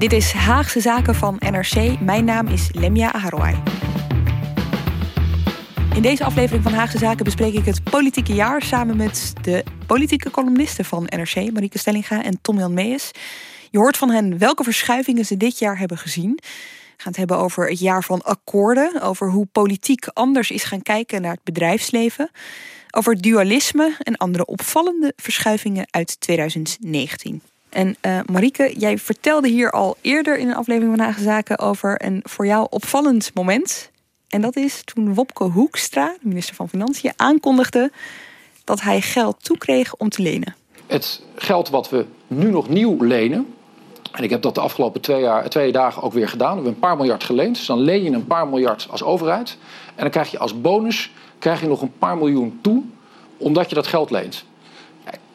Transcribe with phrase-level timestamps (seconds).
[0.00, 2.00] Dit is Haagse Zaken van NRC.
[2.00, 3.62] Mijn naam is Lemia Aharouai.
[5.94, 10.30] In deze aflevering van Haagse Zaken bespreek ik het politieke jaar samen met de politieke
[10.30, 13.10] columnisten van NRC, Marieke Stellinga en Tom-Jan Mees.
[13.70, 16.32] Je hoort van hen welke verschuivingen ze dit jaar hebben gezien.
[16.40, 20.82] We gaan het hebben over het jaar van akkoorden, over hoe politiek anders is gaan
[20.82, 22.30] kijken naar het bedrijfsleven,
[22.90, 27.42] over dualisme en andere opvallende verschuivingen uit 2019.
[27.70, 32.04] En uh, Marieke, jij vertelde hier al eerder in een aflevering van Haagse Zaken over
[32.04, 33.90] een voor jou opvallend moment.
[34.28, 37.90] En dat is toen Wopke Hoekstra, de minister van Financiën, aankondigde
[38.64, 40.54] dat hij geld toekreeg om te lenen.
[40.86, 43.46] Het geld wat we nu nog nieuw lenen,
[44.12, 46.48] en ik heb dat de afgelopen twee, jaar, twee dagen ook weer gedaan.
[46.48, 47.56] We hebben een paar miljard geleend.
[47.56, 49.56] Dus dan leen je een paar miljard als overheid.
[49.94, 52.82] En dan krijg je als bonus krijg je nog een paar miljoen toe,
[53.36, 54.44] omdat je dat geld leent.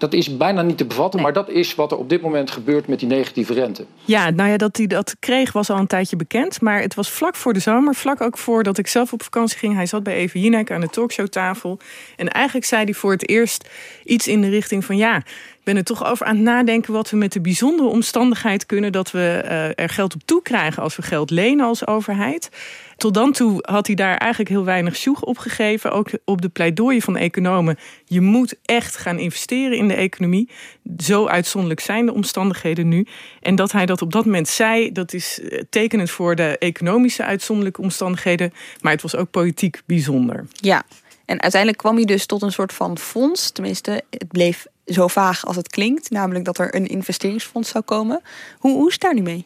[0.05, 2.87] Dat is bijna niet te bevatten, maar dat is wat er op dit moment gebeurt
[2.87, 3.85] met die negatieve rente.
[4.03, 6.61] Ja, nou ja, dat hij dat kreeg was al een tijdje bekend.
[6.61, 9.73] Maar het was vlak voor de zomer, vlak ook voordat ik zelf op vakantie ging.
[9.73, 11.79] Hij zat bij Even Jinek aan de talkshowtafel.
[12.15, 13.69] En eigenlijk zei hij voor het eerst
[14.03, 14.97] iets in de richting van...
[14.97, 18.65] ja, ik ben er toch over aan het nadenken wat we met de bijzondere omstandigheid
[18.65, 18.91] kunnen...
[18.91, 22.49] dat we uh, er geld op toe krijgen als we geld lenen als overheid.
[22.97, 25.91] Tot dan toe had hij daar eigenlijk heel weinig sjoeg op gegeven.
[25.91, 27.77] Ook op de pleidooien van economen.
[28.05, 30.49] Je moet echt gaan investeren in de economie.
[30.97, 33.07] Zo uitzonderlijk zijn de omstandigheden nu.
[33.41, 37.23] En dat hij dat op dat moment zei, dat is eh, tekenend voor de economische
[37.23, 38.53] uitzonderlijke omstandigheden.
[38.81, 40.45] Maar het was ook politiek bijzonder.
[40.51, 40.83] Ja,
[41.25, 43.51] en uiteindelijk kwam hij dus tot een soort van fonds.
[43.51, 46.09] Tenminste, het bleef zo vaag als het klinkt.
[46.09, 48.21] Namelijk dat er een investeringsfonds zou komen.
[48.59, 49.45] Hoe, hoe is het daar nu mee?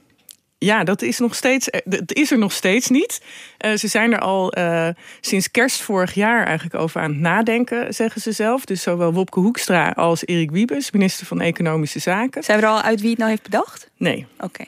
[0.59, 3.21] Ja, dat is, nog steeds, eh, dat is er nog steeds niet.
[3.65, 4.87] Uh, ze zijn er al uh,
[5.21, 8.65] sinds kerst vorig jaar eigenlijk over aan het nadenken, zeggen ze zelf.
[8.65, 12.43] Dus zowel Wopke Hoekstra als Erik Wiebes, minister van Economische Zaken.
[12.43, 13.89] Zijn we er al uit wie het nou heeft bedacht?
[13.97, 14.25] Nee.
[14.39, 14.63] Oké.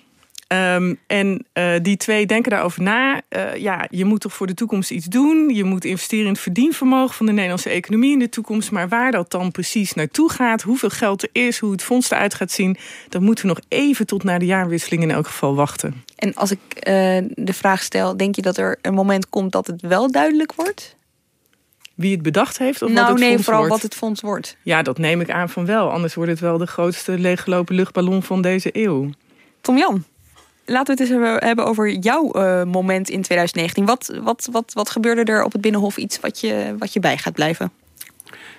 [0.54, 3.22] Um, en uh, die twee denken daarover na.
[3.30, 5.50] Uh, ja, je moet toch voor de toekomst iets doen.
[5.50, 8.72] Je moet investeren in het verdienvermogen van de Nederlandse economie in de toekomst.
[8.72, 12.34] Maar waar dat dan precies naartoe gaat, hoeveel geld er is, hoe het fonds eruit
[12.34, 12.78] gaat zien,
[13.10, 16.04] dan moeten we nog even tot na de jaarwisseling in elk geval wachten.
[16.16, 16.84] En als ik uh,
[17.36, 20.96] de vraag stel, denk je dat er een moment komt dat het wel duidelijk wordt?
[21.96, 22.82] Wie het bedacht heeft?
[22.82, 23.82] Of nou, wat het nee, fonds vooral wordt?
[23.82, 24.58] wat het fonds wordt.
[24.64, 25.92] Ja, dat neem ik aan van wel.
[25.92, 29.10] Anders wordt het wel de grootste leeggelopen luchtballon van deze eeuw.
[29.62, 30.04] Tom Jan
[30.66, 33.86] laten we het eens hebben over jouw uh, moment in 2019.
[33.86, 37.18] Wat, wat, wat, wat gebeurde er op het Binnenhof iets wat je, wat je bij
[37.18, 37.72] gaat blijven?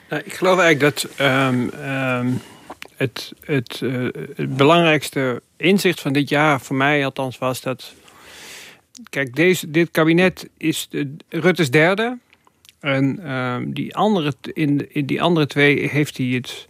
[0.08, 2.40] Nou, ik geloof eigenlijk dat um, um,
[2.96, 7.94] het, het, uh, het belangrijkste inzicht van dit jaar, voor mij althans, was dat.
[9.10, 12.18] Kijk, deze, dit kabinet is de, Rutte's derde.
[12.80, 16.66] En um, die andere, in, in die andere twee heeft hij het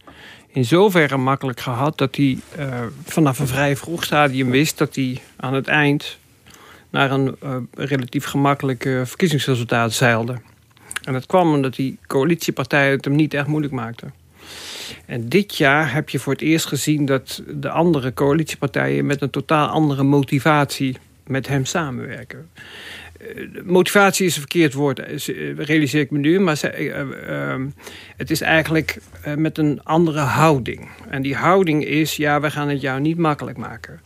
[0.52, 5.20] in zoverre makkelijk gehad dat hij uh, vanaf een vrij vroeg stadium wist dat hij
[5.36, 6.18] aan het eind
[6.90, 10.36] naar een uh, relatief gemakkelijk verkiezingsresultaat zeilde.
[11.02, 14.14] En dat kwam omdat die coalitiepartijen het hem niet echt moeilijk maakten.
[15.06, 19.30] En dit jaar heb je voor het eerst gezien dat de andere coalitiepartijen met een
[19.30, 20.96] totaal andere motivatie
[21.26, 22.48] met hem samenwerken
[23.64, 25.00] motivatie is een verkeerd woord,
[25.56, 26.40] realiseer ik me nu.
[26.40, 26.60] Maar
[28.16, 28.98] het is eigenlijk
[29.36, 30.88] met een andere houding.
[31.08, 34.00] En die houding is, ja, we gaan het jou niet makkelijk maken.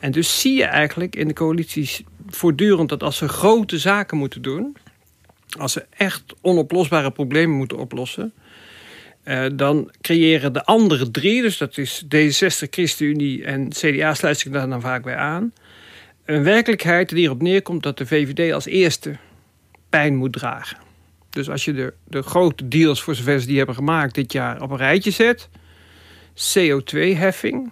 [0.00, 4.42] En dus zie je eigenlijk in de coalities voortdurend dat als ze grote zaken moeten
[4.42, 4.76] doen...
[5.58, 8.32] als ze echt onoplosbare problemen moeten oplossen...
[9.52, 14.68] Dan creëren de andere drie, dus dat is D66, ChristenUnie en CDA sluit zich daar
[14.68, 15.52] dan vaak bij aan
[16.30, 19.16] een werkelijkheid die erop neerkomt dat de VVD als eerste
[19.88, 20.78] pijn moet dragen.
[21.30, 24.62] Dus als je de, de grote deals, voor zover ze die hebben gemaakt, dit jaar
[24.62, 25.48] op een rijtje zet.
[26.34, 27.70] CO2-heffing,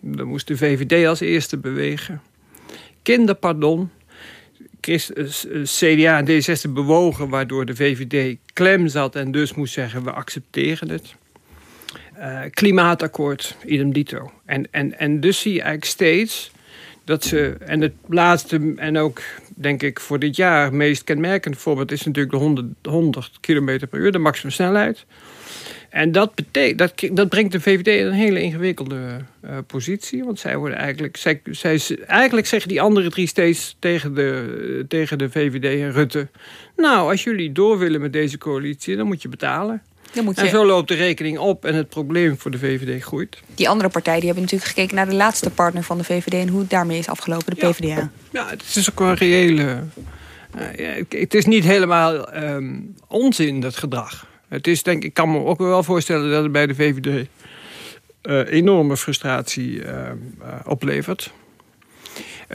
[0.00, 2.22] dan moest de VVD als eerste bewegen.
[3.02, 3.90] Kinderpardon,
[5.64, 10.88] CDA en D66 bewogen, waardoor de VVD klem zat en dus moest zeggen: we accepteren
[10.88, 11.14] het.
[12.18, 14.32] Uh, klimaatakkoord, idem dito.
[14.44, 16.50] En, en, en dus zie je eigenlijk steeds
[17.06, 19.20] dat ze, en het laatste en ook
[19.54, 23.98] denk ik voor dit jaar meest kenmerkende voorbeeld is natuurlijk de 100, 100 km per
[23.98, 25.04] uur, de maximumsnelheid.
[25.90, 28.96] En dat, betekent, dat, dat brengt de VVD in een hele ingewikkelde
[29.44, 30.24] uh, positie.
[30.24, 35.18] Want zij worden eigenlijk, zij, zij, eigenlijk zeggen die andere drie steeds tegen de, tegen
[35.18, 36.28] de VVD en Rutte...
[36.76, 39.82] nou, als jullie door willen met deze coalitie, dan moet je betalen.
[40.16, 40.42] Dan moet je...
[40.42, 43.38] En zo loopt de rekening op en het probleem voor de VVD groeit.
[43.54, 46.32] Die andere partijen die hebben natuurlijk gekeken naar de laatste partner van de VVD...
[46.32, 48.10] en hoe het daarmee is afgelopen, de PvdA.
[48.30, 49.82] Ja, het is ook een reële...
[50.78, 54.26] Uh, het is niet helemaal um, onzin, dat gedrag.
[54.48, 57.26] Het is denk ik, kan me ook wel voorstellen dat het bij de VVD
[58.22, 60.10] uh, enorme frustratie uh,
[60.64, 61.32] oplevert.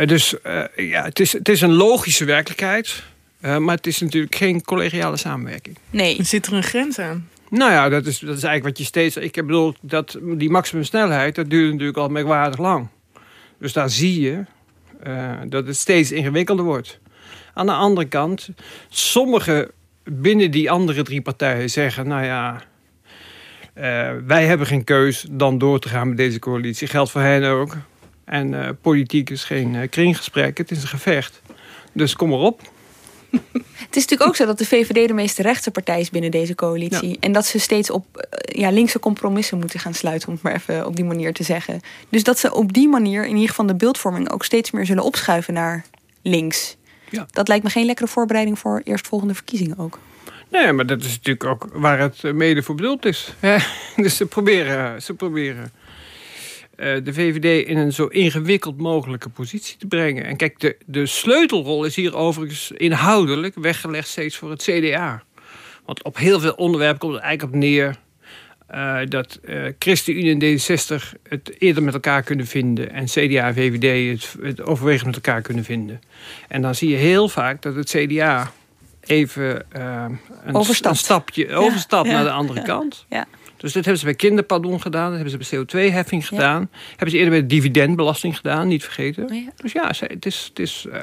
[0.06, 0.36] dus
[0.76, 3.04] ja, het is, het is een logische werkelijkheid.
[3.40, 5.78] maar het is natuurlijk geen collegiale samenwerking.
[5.90, 6.24] Nee.
[6.24, 7.30] Zit er een grens aan?
[7.52, 9.18] Nou ja, dat is, dat is eigenlijk wat je steeds...
[9.18, 12.88] Ik bedoel, dat, die maximumsnelheid, dat duurt natuurlijk al merkwaardig lang.
[13.58, 14.44] Dus daar zie je
[15.48, 17.00] dat het steeds ingewikkelder wordt.
[17.54, 18.50] Aan de andere kant,
[18.90, 19.72] sommige
[20.04, 22.08] binnen die andere drie partijen zeggen...
[22.08, 22.62] nou ja,
[23.76, 26.88] uh, wij hebben geen keus dan door te gaan met deze coalitie.
[26.88, 27.78] Geldt voor hen ook.
[28.26, 31.42] En uh, politiek is geen kringgesprek, het is een gevecht.
[31.94, 32.62] Dus kom erop.
[33.92, 36.56] Het is natuurlijk ook zo dat de VVD de meest rechtse partij is binnen deze
[36.56, 37.10] coalitie.
[37.10, 37.16] Ja.
[37.20, 40.86] En dat ze steeds op ja, linkse compromissen moeten gaan sluiten, om het maar even
[40.86, 41.82] op die manier te zeggen.
[42.10, 45.04] Dus dat ze op die manier in ieder geval de beeldvorming ook steeds meer zullen
[45.04, 45.86] opschuiven naar
[46.22, 46.76] links.
[47.10, 47.26] Ja.
[47.32, 50.00] Dat lijkt me geen lekkere voorbereiding voor eerstvolgende verkiezingen ook.
[50.50, 53.34] Nee, maar dat is natuurlijk ook waar het mede voor bedoeld is.
[53.96, 55.72] dus ze proberen, ze proberen
[57.04, 60.26] de VVD in een zo ingewikkeld mogelijke positie te brengen.
[60.26, 65.24] En kijk, de, de sleutelrol is hier overigens inhoudelijk weggelegd steeds voor het CDA.
[65.86, 67.96] Want op heel veel onderwerpen komt het eigenlijk op neer...
[68.76, 72.92] Uh, dat uh, ChristenUnie en D66 het eerder met elkaar kunnen vinden...
[72.92, 76.02] en CDA en VVD het, het overwegend met elkaar kunnen vinden.
[76.48, 78.52] En dan zie je heel vaak dat het CDA
[79.02, 80.06] even uh,
[80.46, 83.06] een, een, stapje overstapt ja, naar de andere kant.
[83.10, 83.28] Ja.
[83.62, 86.70] Dus dat hebben ze bij kinderpardon gedaan, dat hebben ze bij CO2-heffing gedaan.
[86.90, 89.24] Hebben ze eerder bij de dividendbelasting gedaan, niet vergeten.
[89.24, 90.46] Oh dus ja, het is...
[90.50, 91.02] Het is uh,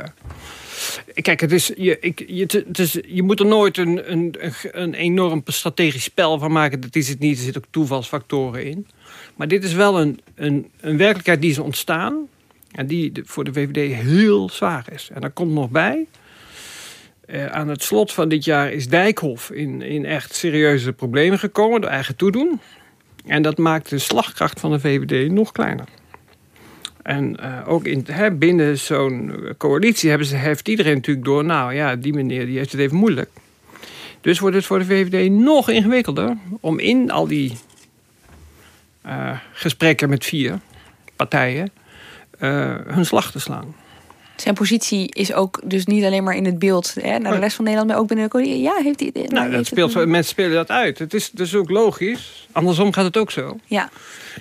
[1.14, 4.34] Kijk, het is, je, ik, je, het is, je moet er nooit een, een,
[4.70, 6.80] een enorm strategisch spel van maken.
[6.80, 8.86] Dat is het niet, er zitten ook toevalsfactoren in.
[9.36, 12.28] Maar dit is wel een, een, een werkelijkheid die is ontstaan...
[12.72, 15.10] en die voor de VVD heel zwaar is.
[15.12, 16.06] En daar komt nog bij
[17.30, 21.80] uh, aan het slot van dit jaar is Dijkhoff in, in echt serieuze problemen gekomen
[21.80, 22.60] door eigen toedoen.
[23.26, 25.84] En dat maakt de slagkracht van de VVD nog kleiner.
[27.02, 31.44] En uh, ook in, hè, binnen zo'n coalitie hebben ze, heeft iedereen natuurlijk door...
[31.44, 33.30] nou ja, die meneer die heeft het even moeilijk.
[34.20, 36.36] Dus wordt het voor de VVD nog ingewikkelder...
[36.60, 37.56] om in al die
[39.06, 40.58] uh, gesprekken met vier
[41.16, 41.70] partijen
[42.86, 43.74] hun slag te slaan
[44.42, 47.56] zijn positie is ook dus niet alleen maar in het beeld hè, naar de rest
[47.56, 48.62] van Nederland, maar ook binnen de coalitie.
[48.62, 49.10] Ja, heeft hij.
[49.14, 50.98] Nou, nou dat speelt, mensen spelen dat uit.
[50.98, 52.48] Het is dus ook logisch.
[52.52, 53.58] Andersom gaat het ook zo.
[53.66, 53.90] Ja.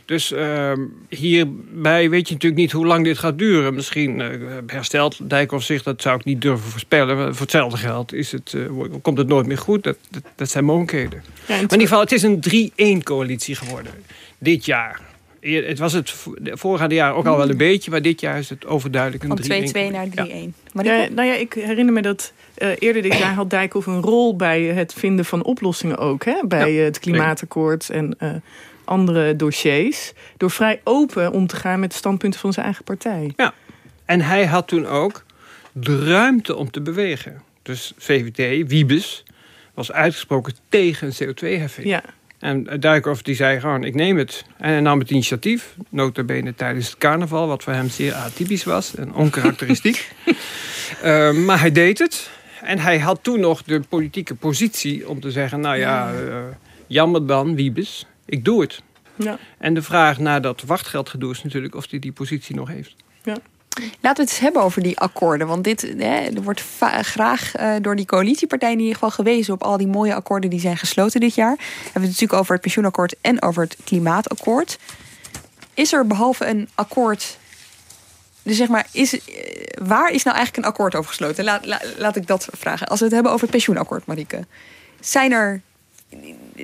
[0.06, 0.72] Dus uh,
[1.10, 3.74] hierbij weet je natuurlijk niet hoe lang dit gaat duren.
[3.74, 4.28] Misschien uh,
[4.68, 7.18] herstelt Dijkhoff zich, dat zou ik niet durven voorspellen.
[7.18, 9.84] Maar voor hetzelfde geld is het, uh, komt het nooit meer goed.
[9.84, 11.24] Dat, dat, dat zijn mogelijkheden.
[11.26, 13.92] Ja, maar in ieder geval, het is een 3-1 coalitie geworden.
[14.38, 15.02] Dit jaar
[15.56, 18.66] het was het vorige jaar ook al wel een beetje, maar dit jaar is het
[18.66, 19.72] overduidelijk een 3-1.
[19.72, 20.12] Van 2-2 naar 3-1.
[20.14, 20.84] Ja.
[20.84, 24.36] Ja, nou ja, ik herinner me dat uh, eerder dit jaar had Dijkhoff een rol
[24.36, 26.26] bij het vinden van oplossingen ook.
[26.26, 26.42] Hè?
[26.48, 28.32] Bij ja, het klimaatakkoord en uh,
[28.84, 30.14] andere dossiers.
[30.38, 33.34] Door vrij open om te gaan met de standpunten van zijn eigen partij.
[33.36, 33.54] Ja,
[34.06, 35.24] en hij had toen ook
[35.72, 37.42] de ruimte om te bewegen.
[37.62, 39.24] Dus VVD, Wiebes,
[39.74, 41.88] was uitgesproken tegen een CO2-heffing.
[41.88, 42.04] Ja.
[42.40, 44.46] En Dijkhoff die zei gewoon, ik neem het.
[44.58, 47.48] En hij nam het initiatief, notabene tijdens het carnaval...
[47.48, 50.12] wat voor hem zeer atypisch was en onkarakteristiek.
[51.04, 52.30] uh, maar hij deed het.
[52.62, 55.60] En hij had toen nog de politieke positie om te zeggen...
[55.60, 56.38] nou ja, uh,
[56.88, 58.82] jammer dan, Wiebes, ik doe het.
[59.16, 59.38] Ja.
[59.58, 61.76] En de vraag naar dat wachtgeldgedoe is natuurlijk...
[61.76, 62.96] of hij die positie nog heeft.
[63.24, 63.38] Ja.
[63.78, 65.48] Laten we het eens hebben over die akkoorden.
[65.48, 66.64] Want dit hè, er wordt
[67.02, 70.60] graag uh, door die coalitiepartijen in ieder geval gewezen op al die mooie akkoorden die
[70.60, 71.56] zijn gesloten dit jaar.
[71.56, 74.78] We hebben het natuurlijk over het pensioenakkoord en over het klimaatakkoord.
[75.74, 77.38] Is er behalve een akkoord.
[78.44, 79.20] Dus zeg maar, is, uh,
[79.82, 81.44] waar is nou eigenlijk een akkoord over gesloten?
[81.44, 82.88] Laat, la, laat ik dat vragen.
[82.88, 84.46] Als we het hebben over het pensioenakkoord, Marieke.
[85.00, 85.62] Zijn er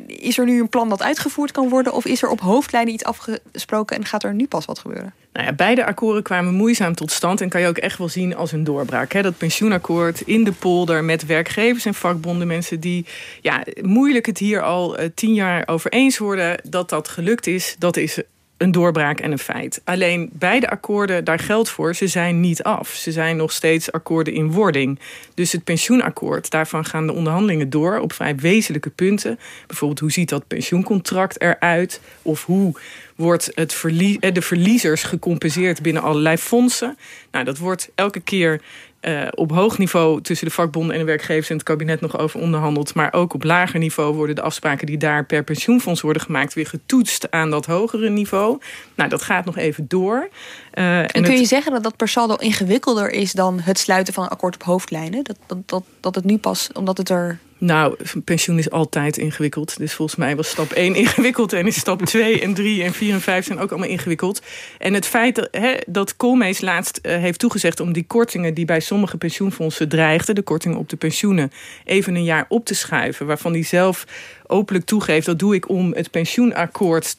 [0.08, 1.94] is er nu een plan dat uitgevoerd kan worden?
[1.94, 5.14] Of is er op hoofdlijnen iets afgesproken en gaat er nu pas wat gebeuren?
[5.34, 7.42] Nou ja, beide akkoorden kwamen moeizaam tot stand.
[7.42, 9.12] En kan je ook echt wel zien als een doorbraak.
[9.12, 9.22] Hè?
[9.22, 12.48] Dat pensioenakkoord in de polder met werkgevers en vakbonden.
[12.48, 13.06] Mensen die
[13.42, 16.60] ja, moeilijk het hier al uh, tien jaar over eens worden.
[16.70, 18.22] Dat dat gelukt is, dat is
[18.58, 19.82] een doorbraak en een feit.
[19.84, 22.90] Alleen beide akkoorden, daar geldt voor, ze zijn niet af.
[22.90, 25.00] Ze zijn nog steeds akkoorden in wording.
[25.34, 29.40] Dus het pensioenakkoord, daarvan gaan de onderhandelingen door op vrij wezenlijke punten.
[29.68, 32.02] Bijvoorbeeld, hoe ziet dat pensioencontract eruit?
[32.22, 32.74] Of hoe
[33.16, 36.98] wordt het verlie eh, de verliezers gecompenseerd binnen allerlei fondsen?
[37.32, 38.62] Nou, dat wordt elke keer
[39.08, 42.40] uh, op hoog niveau tussen de vakbonden en de werkgevers en het kabinet nog over
[42.40, 42.94] onderhandeld.
[42.94, 46.68] Maar ook op lager niveau worden de afspraken die daar per pensioenfonds worden gemaakt weer
[46.68, 48.60] getoetst aan dat hogere niveau.
[48.96, 50.30] Nou, dat gaat nog even door.
[50.74, 54.24] Uh, en, kun je zeggen dat dat per saldo ingewikkelder is dan het sluiten van
[54.24, 55.24] een akkoord op hoofdlijnen?
[55.24, 59.78] Dat, dat, dat, dat het nu pas, omdat het er nou, pensioen is altijd ingewikkeld.
[59.78, 61.54] Dus volgens mij was stap 1 ingewikkeld.
[61.54, 64.42] En is stap 2 en 3 en 4 en 5 zijn ook allemaal ingewikkeld.
[64.78, 65.50] En het feit dat,
[65.88, 67.80] dat Koolmees laatst uh, heeft toegezegd...
[67.80, 70.36] om die kortingen die bij sommige pensioenfondsen dreigden...
[70.36, 71.52] de kortingen op de pensioenen,
[71.84, 73.26] even een jaar op te schuiven...
[73.26, 74.08] waarvan hij zelf
[74.48, 75.26] openlijk toegeeft...
[75.26, 77.16] dat doe ik om het pensioenakkoord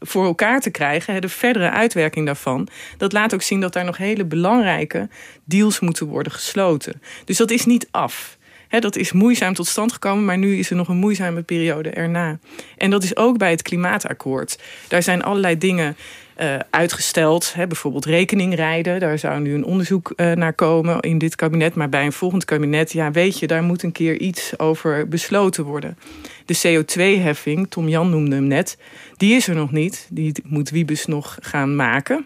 [0.00, 3.96] voor elkaar te krijgen, de verdere uitwerking daarvan, dat laat ook zien dat daar nog
[3.96, 5.08] hele belangrijke
[5.44, 7.02] deals moeten worden gesloten.
[7.24, 8.37] Dus dat is niet af
[8.68, 12.38] dat is moeizaam tot stand gekomen, maar nu is er nog een moeizame periode erna.
[12.76, 14.58] En dat is ook bij het klimaatakkoord.
[14.88, 15.96] Daar zijn allerlei dingen
[16.40, 17.54] uh, uitgesteld.
[17.54, 19.00] Hè, bijvoorbeeld rekeningrijden.
[19.00, 21.74] Daar zou nu een onderzoek uh, naar komen in dit kabinet.
[21.74, 25.64] Maar bij een volgend kabinet, ja, weet je, daar moet een keer iets over besloten
[25.64, 25.98] worden.
[26.44, 28.78] De CO2-heffing, Tom Jan noemde hem net,
[29.16, 30.06] die is er nog niet.
[30.10, 32.16] Die moet Wiebes nog gaan maken.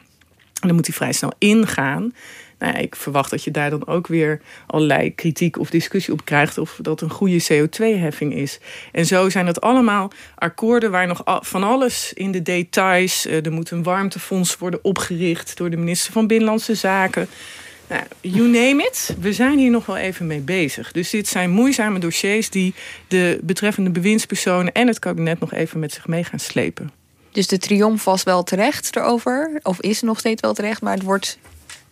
[0.60, 2.12] En dan moet hij vrij snel ingaan.
[2.62, 6.58] Nou ik verwacht dat je daar dan ook weer allerlei kritiek of discussie op krijgt
[6.58, 8.58] of dat een goede CO2-heffing is.
[8.92, 13.26] En zo zijn dat allemaal akkoorden waar nog van alles in de details.
[13.26, 17.28] Eh, er moet een warmtefonds worden opgericht door de minister van Binnenlandse Zaken.
[17.88, 19.16] Nou, you name it.
[19.20, 20.92] We zijn hier nog wel even mee bezig.
[20.92, 22.74] Dus dit zijn moeizame dossiers die
[23.08, 26.90] de betreffende bewindspersonen en het kabinet nog even met zich mee gaan slepen.
[27.32, 31.02] Dus de triomf was wel terecht erover, of is nog steeds wel terecht, maar het
[31.02, 31.38] wordt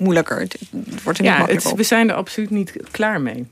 [0.00, 0.40] moeilijker.
[0.40, 0.58] Het,
[1.02, 3.46] wordt er niet ja, het, we zijn er absoluut niet klaar mee.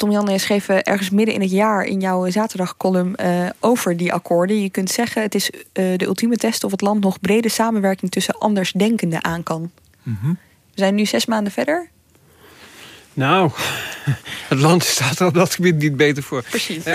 [0.00, 4.62] Tom Jan schreef ergens midden in het jaar in jouw zaterdagcolumn uh, over die akkoorden.
[4.62, 8.10] Je kunt zeggen, het is uh, de ultieme test of het land nog brede samenwerking
[8.10, 9.70] tussen andersdenkenden aan kan.
[10.02, 10.38] Mm
[10.74, 11.88] We zijn nu zes maanden verder.
[13.12, 13.50] Nou,
[14.48, 16.42] het land staat er op dat gebied niet beter voor.
[16.42, 16.84] Precies.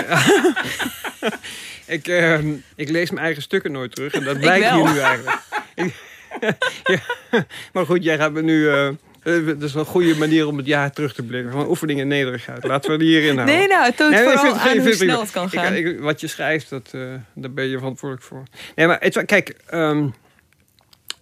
[1.86, 2.38] ik, uh,
[2.74, 5.38] ik lees mijn eigen stukken nooit terug en dat blijkt hier nu eigenlijk.
[6.92, 7.46] ja.
[7.72, 8.62] Maar goed, jij gaat me nu...
[8.62, 8.88] Uh,
[9.46, 11.52] dat is een goede manier om het jaar terug te blikken.
[11.52, 12.64] Van oefening in nederigheid.
[12.64, 13.56] Laten we die hierin houden.
[13.56, 15.74] Nee, nou, het toont nee, vooral vind, aan hoe snel het kan gaan.
[15.74, 18.42] Ik, wat je schrijft, dat, uh, daar ben je verantwoordelijk voor.
[18.74, 19.56] Nee, maar het, kijk...
[19.74, 20.14] Um,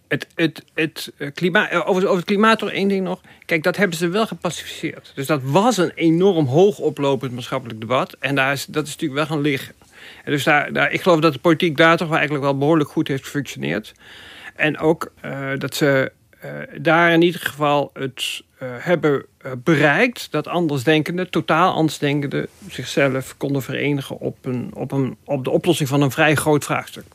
[0.07, 3.21] het, het, het, klimaat, over, over het klimaat nog één ding nog.
[3.45, 5.11] Kijk, dat hebben ze wel gepacificeerd.
[5.15, 8.15] Dus dat was een enorm hoog oplopend maatschappelijk debat.
[8.19, 9.73] En daar is, dat is natuurlijk wel gaan liggen.
[10.23, 12.89] En dus daar, daar, ik geloof dat de politiek daar toch wel eigenlijk wel behoorlijk
[12.89, 13.93] goed heeft gefunctioneerd.
[14.55, 16.11] En ook uh, dat ze
[16.45, 19.25] uh, daar in ieder geval het uh, hebben
[19.63, 25.89] bereikt dat andersdenkenden, totaal andersdenkenden, zichzelf konden verenigen op, een, op, een, op de oplossing
[25.89, 27.05] van een vrij groot vraagstuk.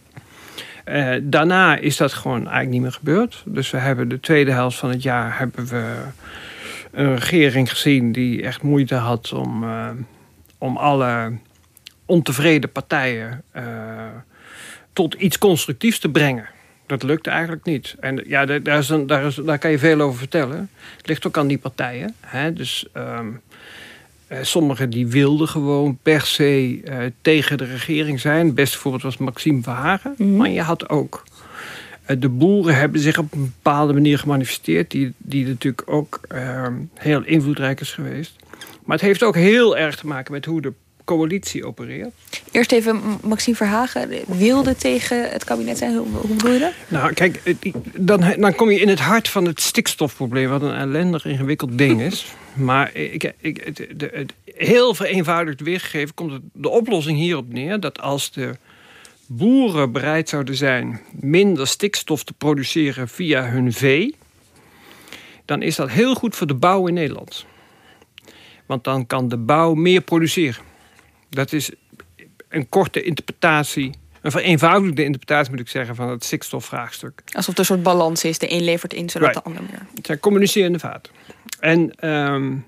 [1.22, 3.42] daarna is dat gewoon eigenlijk niet meer gebeurd.
[3.46, 5.94] Dus we hebben de tweede helft van het jaar hebben we
[6.90, 9.64] een regering gezien die echt moeite had om,
[10.58, 11.38] om alle
[12.06, 13.44] ontevreden partijen
[14.92, 16.48] tot iets constructiefs te brengen.
[16.90, 17.94] Dat lukt eigenlijk niet.
[18.00, 20.70] En ja, daar, is een, daar, is, daar kan je veel over vertellen.
[20.96, 22.14] Het ligt ook aan die partijen.
[22.20, 22.52] Hè?
[22.52, 23.40] Dus um,
[24.42, 28.46] sommigen die wilden gewoon per se uh, tegen de regering zijn.
[28.46, 30.14] Het beste voorbeeld was Maxime Verhagen.
[30.16, 31.24] Mm Maar je had ook...
[32.06, 34.90] Uh, de boeren hebben zich op een bepaalde manier gemanifesteerd...
[34.90, 38.36] die, die natuurlijk ook uh, heel invloedrijk is geweest.
[38.84, 40.72] Maar het heeft ook heel erg te maken met hoe de
[41.10, 42.10] coalitie opereert.
[42.50, 45.96] Eerst even Maxime Verhagen wilde tegen het kabinet zijn.
[45.96, 46.72] Hoe, hoe bedoel je dat?
[46.88, 47.56] Nou, kijk,
[47.94, 50.48] dan, dan kom je in het hart van het stikstofprobleem...
[50.48, 52.26] wat een ellendig ingewikkeld ding is.
[52.54, 53.78] Maar ik, ik, het,
[54.12, 57.80] het, heel vereenvoudigd weergegeven komt het, de oplossing hierop neer...
[57.80, 58.56] dat als de
[59.26, 64.14] boeren bereid zouden zijn minder stikstof te produceren via hun vee...
[65.44, 67.46] dan is dat heel goed voor de bouw in Nederland.
[68.66, 70.69] Want dan kan de bouw meer produceren.
[71.30, 71.70] Dat is
[72.48, 77.22] een korte interpretatie een vereenvoudigde interpretatie moet ik zeggen van het stikstofvraagstuk.
[77.32, 78.38] Alsof er een soort balans is.
[78.38, 79.86] De een levert in, zodat de ander meer.
[79.94, 81.12] Het zijn communicerende vaten.
[81.60, 82.66] En um,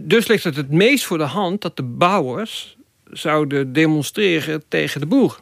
[0.00, 2.76] dus ligt het het meest voor de hand dat de bouwers
[3.10, 5.38] zouden demonstreren tegen de boer.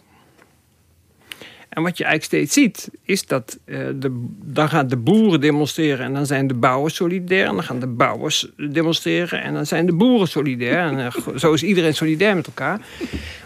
[1.74, 6.06] En wat je eigenlijk steeds ziet, is dat uh, de, dan gaan de boeren demonstreren
[6.06, 7.46] en dan zijn de bouwers solidair.
[7.46, 10.78] En dan gaan de bouwers demonstreren en dan zijn de boeren solidair.
[10.78, 12.80] En uh, zo is iedereen solidair met elkaar.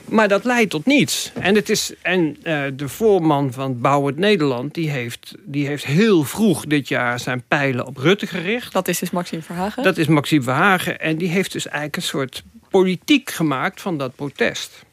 [0.04, 1.32] Maar dat leidt tot niets.
[1.40, 4.75] En, het is, en uh, de voorman van Bouw het Nederland...
[4.75, 8.73] Die heeft, die heeft heel vroeg dit jaar zijn pijlen op Rutte gericht.
[8.73, 9.82] Dat is dus Maxime Verhagen?
[9.82, 11.00] Dat is Maxime Verhagen.
[11.00, 14.87] En die heeft dus eigenlijk een soort politiek gemaakt van dat protest.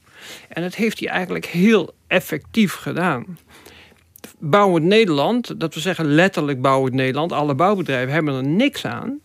[0.49, 3.37] En dat heeft hij eigenlijk heel effectief gedaan.
[4.39, 7.31] Bouw het Nederland, dat we zeggen letterlijk Bouw het Nederland...
[7.31, 9.19] alle bouwbedrijven hebben er niks aan...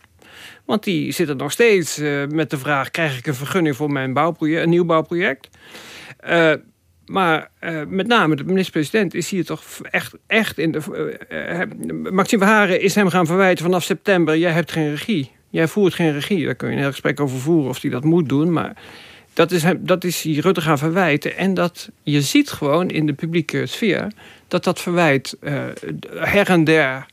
[0.65, 2.91] Want die zitten nog steeds uh, met de vraag...
[2.91, 5.49] krijg ik een vergunning voor mijn bouwproject, een nieuw bouwproject?
[6.29, 6.53] Uh,
[7.05, 12.09] maar uh, met name de minister-president is hier toch echt, echt in de...
[12.11, 14.37] Maxime Verharen is hem gaan verwijten vanaf september...
[14.37, 16.45] jij hebt geen regie, jij voert geen regie.
[16.45, 18.51] Daar kun je een heel gesprek over voeren of hij dat moet doen.
[18.51, 18.75] Maar
[19.41, 21.37] dat is, dat is hij Rutte gaan verwijten.
[21.37, 24.11] En dat je ziet gewoon in de publieke sfeer...
[24.47, 25.37] dat dat verwijt
[26.15, 27.05] her en der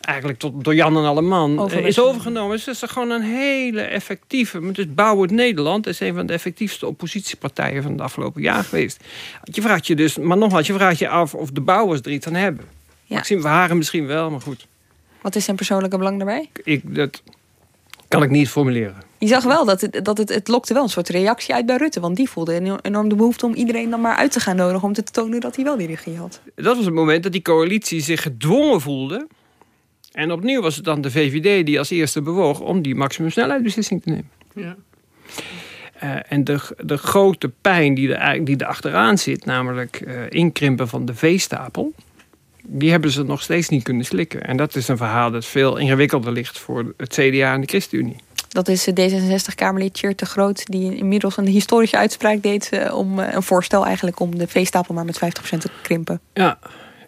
[0.00, 2.56] eigenlijk tot, door Jan en Alleman uh, is overgenomen.
[2.56, 4.72] Dus het is gewoon een hele effectieve...
[4.72, 9.04] Dus Bouw het Nederland is een van de effectiefste oppositiepartijen van de afgelopen jaar geweest.
[9.44, 12.26] Je vraagt je dus, maar nogmaals, je vraagt je af of de bouwers er iets
[12.26, 12.64] aan hebben.
[13.04, 13.16] Ja.
[13.16, 14.66] Maxime Verhagen misschien wel, maar goed.
[15.22, 16.50] Wat is zijn persoonlijke belang daarbij?
[16.64, 17.22] Ik, dat
[18.08, 19.05] kan ik niet formuleren.
[19.18, 21.76] Je zag wel dat, het, dat het, het lokte wel een soort reactie uit bij
[21.76, 22.00] Rutte.
[22.00, 24.88] Want die voelde enorm de behoefte om iedereen dan maar uit te gaan nodigen...
[24.88, 26.40] om te tonen dat hij wel die regie had.
[26.54, 29.26] Dat was het moment dat die coalitie zich gedwongen voelde
[30.16, 34.08] en opnieuw was het dan de VVD die als eerste bewoog om die maximumsnelheidsbeslissing te
[34.08, 34.30] nemen.
[34.54, 34.76] Ja.
[36.02, 40.88] Uh, en de, de grote pijn die er, die er achteraan zit, namelijk uh, inkrimpen
[40.88, 41.94] van de veestapel,
[42.62, 44.42] die hebben ze nog steeds niet kunnen slikken.
[44.42, 48.16] En dat is een verhaal dat veel ingewikkelder ligt voor het CDA en de ChristenUnie.
[48.48, 50.66] Dat is D66-Kamerlid Tjeerd Groot...
[50.66, 52.70] die inmiddels een historische uitspraak deed...
[52.72, 56.20] Uh, om een voorstel eigenlijk om de veestapel maar met 50% te krimpen.
[56.32, 56.58] Ja,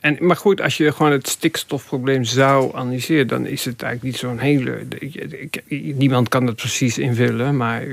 [0.00, 3.26] en, maar goed, als je gewoon het stikstofprobleem zou analyseren...
[3.26, 4.86] dan is het eigenlijk niet zo'n hele...
[5.94, 7.86] Niemand kan het precies invullen, maar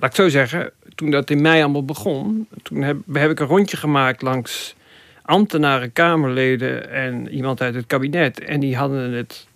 [0.00, 0.70] laat ik zo zeggen...
[0.94, 2.48] toen dat in mei allemaal begon...
[2.62, 4.74] toen heb, heb ik een rondje gemaakt langs
[5.22, 6.90] ambtenaren, kamerleden...
[6.90, 8.40] en iemand uit het kabinet.
[8.40, 9.46] En die hadden het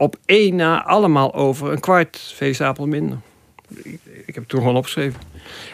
[0.00, 3.18] op één na allemaal over een kwart veestapel minder.
[3.68, 5.20] Ik, ik heb het toen gewoon opgeschreven.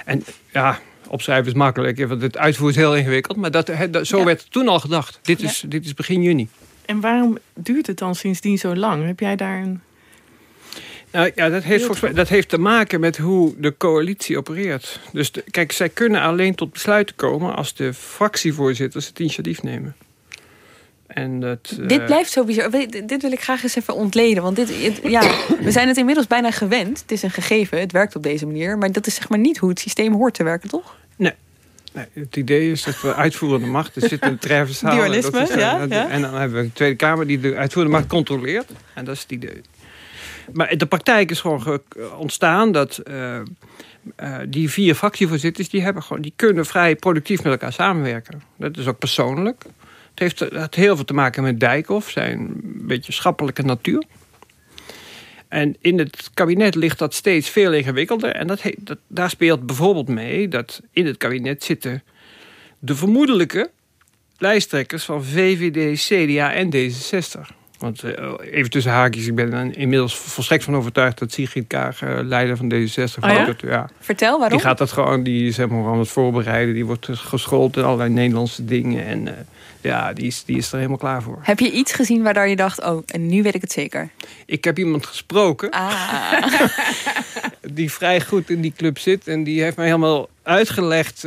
[0.05, 3.37] En ja, opschrijven is makkelijk, want het uitvoeren is heel ingewikkeld.
[3.37, 3.71] Maar dat,
[4.03, 5.19] zo werd toen al gedacht.
[5.23, 6.49] Dit is, dit is begin juni.
[6.85, 9.07] En waarom duurt het dan sindsdien zo lang?
[9.07, 9.81] Heb jij daar een...
[11.13, 15.01] Nou ja, dat heeft, volgens mij, dat heeft te maken met hoe de coalitie opereert.
[15.13, 19.97] Dus kijk, zij kunnen alleen tot besluiten komen als de fractievoorzitters het initiatief nemen.
[21.07, 22.07] En dat, Dit uh...
[22.07, 22.71] blijft sowieso.
[23.07, 24.43] Dit wil ik graag eens even ontleden.
[24.43, 25.21] Want dit, ja,
[25.61, 27.01] we zijn het inmiddels bijna gewend.
[27.01, 28.79] Het is een gegeven, het werkt op deze manier.
[28.79, 30.97] Maar dat is zeg maar niet hoe het systeem hoort te werken, toch?
[31.17, 31.33] Nee.
[31.93, 33.97] nee het idee is dat we uitvoerende macht.
[33.97, 34.97] Er zit een treffenzaal.
[34.97, 36.09] Dualisme, en ja, ja.
[36.09, 38.71] En dan hebben we een Tweede Kamer die de uitvoerende macht controleert.
[38.95, 39.61] En dat is het idee.
[40.53, 41.81] Maar de praktijk is gewoon
[42.19, 43.01] ontstaan dat.
[43.11, 43.39] Uh,
[44.23, 48.43] uh, die vier fractievoorzitters die hebben gewoon, die kunnen vrij productief met elkaar samenwerken.
[48.57, 49.65] Dat is ook persoonlijk.
[50.17, 54.05] Het heeft, het heel veel te maken met Dijkhoff, zijn beetje schappelijke natuur.
[55.49, 58.31] En in het kabinet ligt dat steeds veel ingewikkelder.
[58.31, 62.03] En dat, dat, daar speelt bijvoorbeeld mee dat in het kabinet zitten
[62.79, 63.71] de vermoedelijke
[64.39, 67.55] lijsttrekkers van VVD, CDA en D66.
[67.79, 72.03] Want uh, even tussen haakjes, ik ben er inmiddels volstrekt van overtuigd dat Sigrid Kaag,
[72.03, 73.55] uh, leider van D66, oh ja?
[73.57, 73.89] ja?
[74.01, 74.59] Vertel waarom.
[74.59, 76.75] Die gaat dat gewoon, die is helemaal aan het voorbereiden.
[76.75, 79.07] Die wordt geschoold in allerlei Nederlandse dingen.
[79.07, 79.33] En uh,
[79.87, 81.39] ja, die is, die is er helemaal klaar voor.
[81.43, 84.11] Heb je iets gezien waardoor je dacht, oh, en nu weet ik het zeker?
[84.47, 85.71] Ik heb iemand gesproken.
[85.71, 86.33] Ah.
[87.73, 89.29] die vrij goed in die club zit.
[89.29, 91.27] En die heeft mij helemaal uitgelegd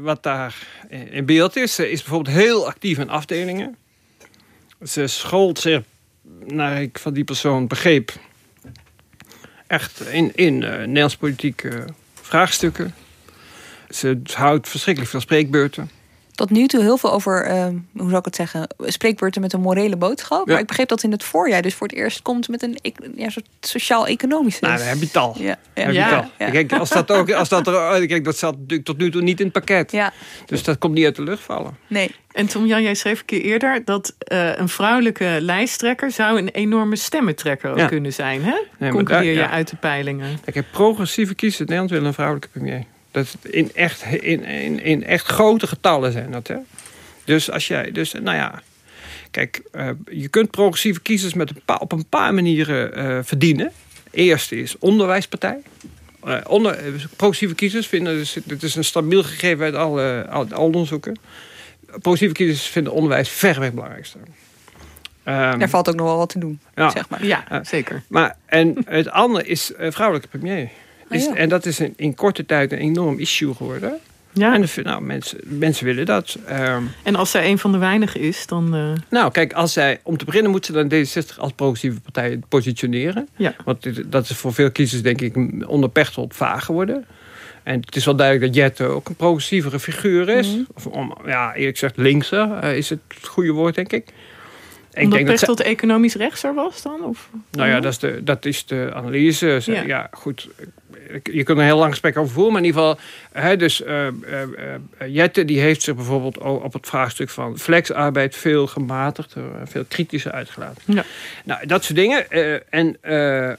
[0.00, 0.66] wat daar
[1.10, 1.74] in beeld is.
[1.74, 3.76] Ze is bijvoorbeeld heel actief in afdelingen.
[4.82, 5.82] Ze schoolt zich,
[6.46, 8.12] naar ik van die persoon begreep,
[9.66, 12.94] echt in, in uh, Nederlands politieke vraagstukken.
[13.90, 15.90] Ze houdt verschrikkelijk veel spreekbeurten
[16.42, 19.60] tot nu toe heel veel over, uh, hoe zou ik het zeggen, spreekbeurten met een
[19.60, 20.46] morele boodschap.
[20.46, 22.78] Maar ik begreep dat in het voorjaar dus voor het eerst komt met een
[23.16, 24.64] ja, soort sociaal-economische.
[24.64, 25.34] Nou, dan heb je het al.
[25.38, 25.56] Ja, ja.
[25.74, 26.50] Heb je het al.
[26.50, 29.38] Kijk, als dat ook, als dat er, kijk, dat zat natuurlijk tot nu toe niet
[29.38, 29.92] in het pakket.
[29.92, 30.12] Ja.
[30.46, 31.76] Dus dat komt niet uit de lucht vallen.
[31.86, 32.14] Nee.
[32.32, 36.48] En Tom Jan, jij schreef een keer eerder dat uh, een vrouwelijke lijsttrekker zou een
[36.48, 38.44] enorme stemmentrekker ook kunnen zijn.
[38.44, 38.54] Hè?
[38.78, 40.38] Nee, Concludeer je uit de peilingen.
[40.44, 42.84] Ik heb progressieve kiezers in Nederland willen een vrouwelijke premier.
[43.12, 46.48] Dat in echt, in, in, in echt grote getallen zijn dat.
[46.48, 46.56] Hè?
[47.24, 48.62] Dus als jij, dus nou ja,
[49.30, 53.72] kijk, uh, je kunt progressieve kiezers met een paar, op een paar manieren uh, verdienen.
[54.10, 55.58] Eerste is onderwijspartij.
[56.24, 56.78] Uh, onder,
[57.16, 61.18] progressieve kiezers vinden, dus, het is een stabiel gegeven uit alle, alle onderzoeken.
[61.86, 64.18] Progressieve kiezers vinden onderwijs verreweg het belangrijkste.
[64.18, 67.24] Um, Daar valt ook nog wel wat te doen, ja, zeg maar.
[67.24, 68.02] Ja, zeker.
[68.08, 70.68] Maar, en het andere is vrouwelijke premier.
[71.12, 71.26] Is.
[71.28, 73.92] En dat is in, in korte tijd een enorm issue geworden.
[74.34, 74.54] Ja.
[74.54, 76.38] En nou, mensen, mensen willen dat.
[76.46, 78.74] Ehm, En als zij een van de weinigen is, dan...
[78.74, 82.40] eh, nou, kijk, als zij, om te beginnen moet ze dan D66 als progressieve partij
[82.48, 83.28] positioneren.
[83.36, 83.54] Ja.
[83.64, 87.04] Want dit- dat is voor veel kiezers, denk ik, onder Pechtold vaag geworden.
[87.62, 90.48] En het is wel duidelijk dat Jette ook een progressievere figuur is.
[90.48, 90.60] Mhm.
[90.74, 94.04] Of om, ja, eerlijk gezegd, linkser eh, is het goede woord, denk ik.
[94.92, 97.04] Ik omdat denk dat ze- Pechtold economisch rechtser was dan?
[97.04, 97.28] Of?
[97.50, 99.58] Nou ja, dat is de, dat is de analyse.
[99.62, 99.82] Ze- Ja.
[99.82, 100.08] Ja.
[100.12, 100.48] goed.
[101.22, 102.52] Je kunt er een heel lang gesprek over voeren.
[102.52, 102.98] Maar in ieder geval,
[103.42, 104.06] hè, dus eh,
[105.08, 110.82] Jette die heeft zich bijvoorbeeld op het vraagstuk van flexarbeid veel gematigd, veel kritischer uitgelaten.
[110.86, 111.04] Ja.
[111.44, 112.30] Nou, dat soort dingen.
[112.70, 112.96] en,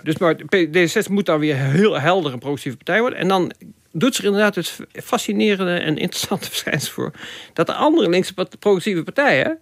[0.04, 3.19] dus maar D66 moet dan weer heel helder een progressieve partij worden.
[3.19, 3.52] En dan
[3.91, 7.12] doet zich inderdaad het fascinerende en interessante verschijnsel voor
[7.54, 9.58] dat de andere linkse progressieve partijen,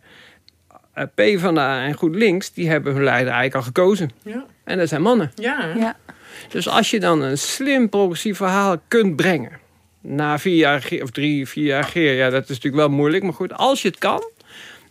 [1.15, 4.11] PvdA en GroenLinks, die hebben hun leider eigenlijk al gekozen.
[4.23, 4.45] Ja.
[4.63, 5.31] En dat zijn mannen.
[5.35, 5.73] Ja.
[5.77, 5.97] Ja.
[6.49, 9.59] Dus als je dan een slim progressief verhaal kunt brengen.
[10.01, 13.23] Na vier jaar of drie, vier jaar regeer, ja, dat is natuurlijk wel moeilijk.
[13.23, 14.23] Maar goed, als je het kan.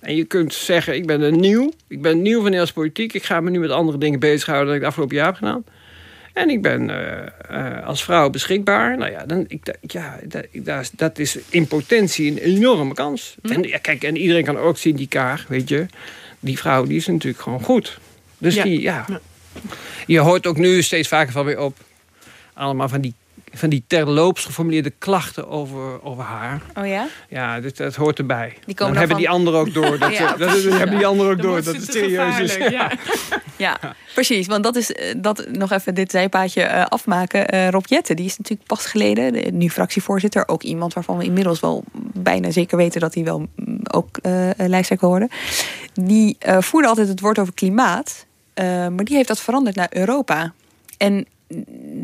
[0.01, 1.73] En je kunt zeggen, ik ben een nieuw.
[1.89, 3.13] Ik ben nieuw van Nederlandse politiek.
[3.13, 5.65] Ik ga me nu met andere dingen bezighouden dan ik de afgelopen jaar heb gedaan.
[6.40, 7.26] En ik ben eh,
[7.79, 8.96] eh, als vrouw beschikbaar.
[8.98, 10.18] Nou ja, dan, ik, ja
[10.53, 13.35] dat, dat is- in potentie een enorme kans.
[13.42, 15.87] En, ja, kijk, en iedereen kan ook zien, die kaag, weet je.
[16.40, 17.98] Die vrouw, die is natuurlijk gewoon goed.
[18.38, 18.62] Dus Ja.
[18.62, 19.05] die, ja.
[19.09, 19.20] Ja.
[20.07, 21.76] Je hoort ook nu steeds vaker van weer op.
[22.53, 23.14] Allemaal van die,
[23.53, 26.63] van die terloops geformuleerde klachten over, over haar.
[26.77, 27.07] Oh ja?
[27.29, 28.57] Ja, dat, dat hoort erbij.
[28.67, 29.99] Die komen dan hebben van- die anderen ook door.
[29.99, 32.57] Dat, Ja, dat, dat, hebben die anderen ook Dan door dat het serieus is.
[32.71, 32.91] Ja.
[33.57, 33.79] Ja,
[34.15, 34.47] precies.
[34.47, 37.49] Want dat is eh, dat nog even dit zijpaadje eh, afmaken.
[37.49, 41.25] Eh Rob Jetten, die is natuurlijk pas geleden, de, nu fractievoorzitter, ook iemand waarvan we
[41.25, 45.29] inmiddels wel bijna zeker weten dat hij wel mm, ook eh lijsttrekker worden.
[45.95, 50.53] Die voerde altijd het woord over klimaat, maar die heeft dat veranderd naar Europa.
[50.99, 51.27] En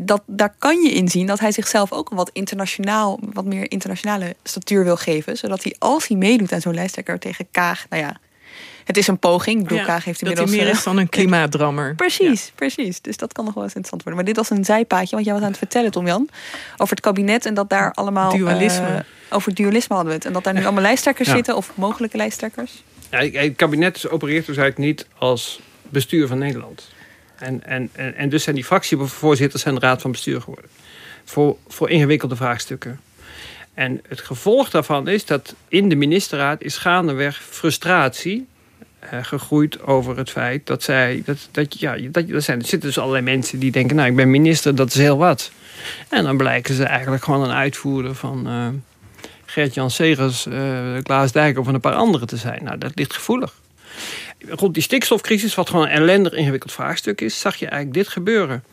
[0.05, 3.71] dat, daar kan je in zien dat hij zichzelf ook een wat internationaal, wat meer
[3.71, 5.37] internationale statuur wil geven.
[5.37, 8.17] Zodat hij, als hij meedoet aan zo'n lijsttrekker tegen Kaag, nou ja,
[8.83, 9.57] het is een poging.
[9.57, 10.63] Ik bedoel, Ja, Kaag heeft dat hij inmiddels...
[10.65, 11.95] meer eh, is dan een klimaatdrammer.
[11.95, 13.01] Precies, precies.
[13.01, 14.23] Dus dat kan nog wel eens interessant worden.
[14.25, 16.29] Maar dit was een zijpaadje, want jij was aan het vertellen, Tom Jan,
[16.77, 18.31] over het kabinet en dat daar allemaal.
[18.37, 18.87] Dualisme.
[18.95, 20.27] eh, over dualisme hadden we het.
[20.27, 21.35] En dat daar nu allemaal lijsttrekkers Ja.
[21.35, 22.83] zitten, of mogelijke lijsttrekkers.
[23.11, 26.87] Ja, het kabinet opereert dus eigenlijk niet als bestuur van Nederland.
[27.39, 30.69] En, en, en, en dus zijn die fractievoorzitters zijn de raad van bestuur geworden.
[31.25, 32.99] Voor, voor ingewikkelde vraagstukken.
[33.73, 38.47] En het gevolg daarvan is dat in de ministerraad is gaandeweg frustratie
[38.99, 41.21] eh, gegroeid over het feit dat zij.
[41.25, 44.15] Dat, dat, ja, dat, er, zijn, er zitten dus allerlei mensen die denken: Nou, ik
[44.15, 45.51] ben minister, dat is heel wat.
[46.09, 48.47] En dan blijken ze eigenlijk gewoon een uitvoerder van.
[48.47, 48.67] eh,
[49.45, 52.63] Gert-Jan Segers, eh Klaas Dijk of een paar anderen te zijn.
[52.63, 53.53] Nou, dat ligt gevoelig.
[54.49, 58.63] Rond die stikstofcrisis, wat gewoon een ellendig ingewikkeld vraagstuk is, zag je eigenlijk dit gebeuren.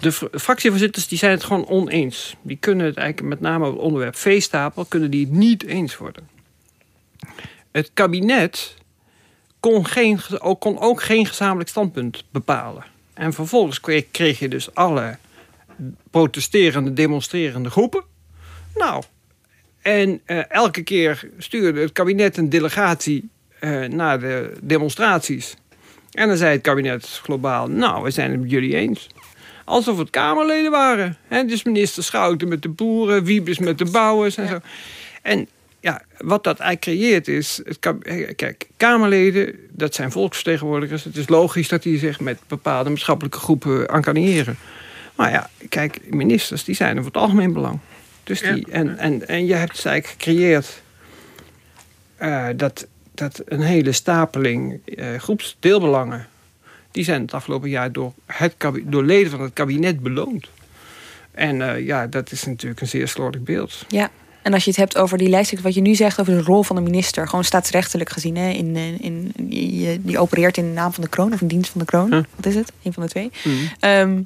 [0.00, 2.36] De fr- fractievoorzitters die zijn het gewoon oneens.
[2.42, 5.96] Die kunnen het eigenlijk met name op het onderwerp veestapel, kunnen die het niet eens
[5.96, 6.28] worden.
[7.70, 8.74] Het kabinet
[9.60, 10.20] kon, geen,
[10.58, 12.84] kon ook geen gezamenlijk standpunt bepalen.
[13.14, 15.18] En vervolgens kreeg, kreeg je dus alle
[16.10, 18.04] protesterende, demonstrerende groepen.
[18.74, 19.02] Nou,
[19.82, 23.28] en eh, elke keer stuurde het kabinet een delegatie
[23.60, 25.56] eh, naar de demonstraties.
[26.10, 29.08] En dan zei het kabinet globaal: Nou, we zijn het met jullie eens.
[29.64, 31.16] Alsof het Kamerleden waren.
[31.28, 31.44] Hè?
[31.44, 34.58] Dus minister Schouten met de boeren, Wiebes met de bouwers en zo.
[35.22, 35.48] En
[35.80, 37.60] ja, wat dat eigenlijk creëert is.
[37.64, 41.04] Het, eh, kijk, Kamerleden, dat zijn volksvertegenwoordigers.
[41.04, 44.56] Het is logisch dat die zich met bepaalde maatschappelijke groepen encarneren.
[45.14, 47.78] Maar ja, kijk, ministers die zijn er voor het algemeen belang.
[48.24, 50.82] Dus die, en, en, en je hebt dus eigenlijk gecreëerd
[52.16, 52.86] eh, dat,
[53.20, 56.26] dat een hele stapeling eh, groepsdeelbelangen.
[56.90, 58.54] die zijn het afgelopen jaar door, het
[58.84, 60.48] door leden van het kabinet beloond.
[61.30, 63.84] En eh, ja, dat is natuurlijk een zeer slordig beeld.
[63.88, 64.10] Ja.
[64.42, 66.62] En als je het hebt over die lijsttrekker, wat je nu zegt over de rol
[66.62, 70.72] van de minister, gewoon staatsrechtelijk gezien, hè, in, in, in, die, die opereert in de
[70.72, 72.10] naam van de kroon of in dienst van de kroon.
[72.10, 72.72] Wat is het?
[72.82, 73.30] Een van de twee.
[73.80, 74.22] Ehm,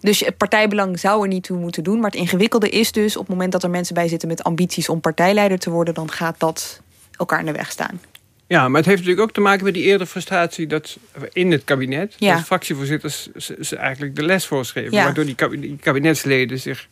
[0.00, 2.00] dus het partijbelang zou er niet toe moeten doen.
[2.00, 4.88] Maar het ingewikkelde is dus op het moment dat er mensen bij zitten met ambities
[4.88, 6.80] om partijleider te worden, dan gaat dat
[7.16, 8.00] elkaar in de weg staan.
[8.48, 10.98] Ja, maar het heeft natuurlijk ook te maken met die eerdere frustratie dat
[11.32, 12.36] in het kabinet Ja.
[12.36, 13.28] de fractievoorzitters
[13.60, 14.92] ze, eigenlijk de les voorschreven.
[14.92, 15.04] Ja.
[15.04, 16.88] Waardoor die, kabi- die kabinetsleden zich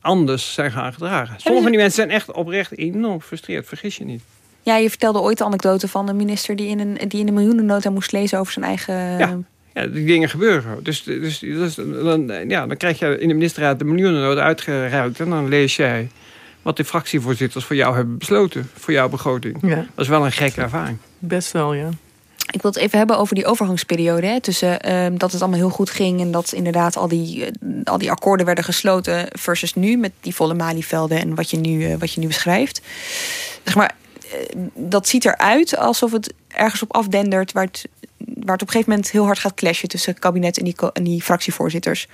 [0.00, 1.34] anders zijn gaan gedragen.
[1.40, 4.22] Sommige van die mensen zijn echt oprecht enorm gefrustreerd, vergis je niet.
[4.62, 7.34] Ja, je vertelde ooit de anekdote van een minister die in een, die in een
[7.34, 8.94] miljoenennota moest lezen over zijn eigen.
[9.18, 9.38] Ja.
[9.74, 10.84] Ja, die dingen gebeuren.
[10.84, 15.20] Dus, dus, dus dan, ja, dan krijg je in de ministerraad de miljoenennota uitgeruild.
[15.20, 16.08] En dan lees jij
[16.66, 18.70] wat de fractievoorzitters voor jou hebben besloten.
[18.74, 19.58] Voor jouw begroting.
[19.62, 20.98] Ja, Dat is wel een gekke ervaring.
[21.18, 21.88] best wel, ja.
[22.50, 24.26] Ik wil het even hebben over die overgangsperiode.
[24.26, 27.50] Hè, tussen ehm, dat het allemaal heel goed ging en dat inderdaad al die, eh,
[27.84, 29.26] al die akkoorden werden gesloten.
[29.32, 32.80] Versus nu met die volle Malievelde en wat je nu, eh, wat je nu beschrijft.
[33.64, 33.94] Zeg maar,
[34.32, 38.68] eh, dat ziet eruit alsof het ergens op afdendert waar het, waar het op een
[38.68, 42.08] gegeven moment heel hard gaat clashen tussen het kabinet en die, en die fractievoorzitters.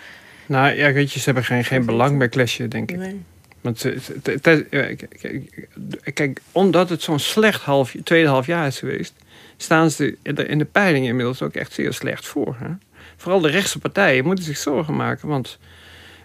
[0.46, 2.96] Nou ja, weet je, ze hebben geen, geen belang bij clashen, denk ik.
[2.96, 3.20] Nee.
[3.62, 8.78] Want het- het- het- het- kijk, omdat het zo'n slecht half, tweede half jaar is
[8.78, 9.14] geweest,
[9.56, 12.56] staan ze in de peilingen inmiddels ook echt zeer slecht voor.
[12.58, 12.68] Hè?
[13.16, 15.58] Vooral de rechtse partijen moeten zich zorgen maken, want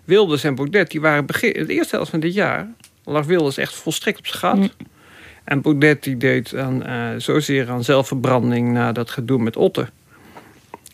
[0.03, 2.67] Wilders en Baudet, die waren begin, de eerste helft van dit jaar,
[3.03, 4.57] lag Wilders echt volstrekt op zijn gat.
[4.57, 4.71] Mm.
[5.43, 9.89] En Baudet die deed aan, eh, zozeer aan zelfverbranding na dat gedoe met Otte.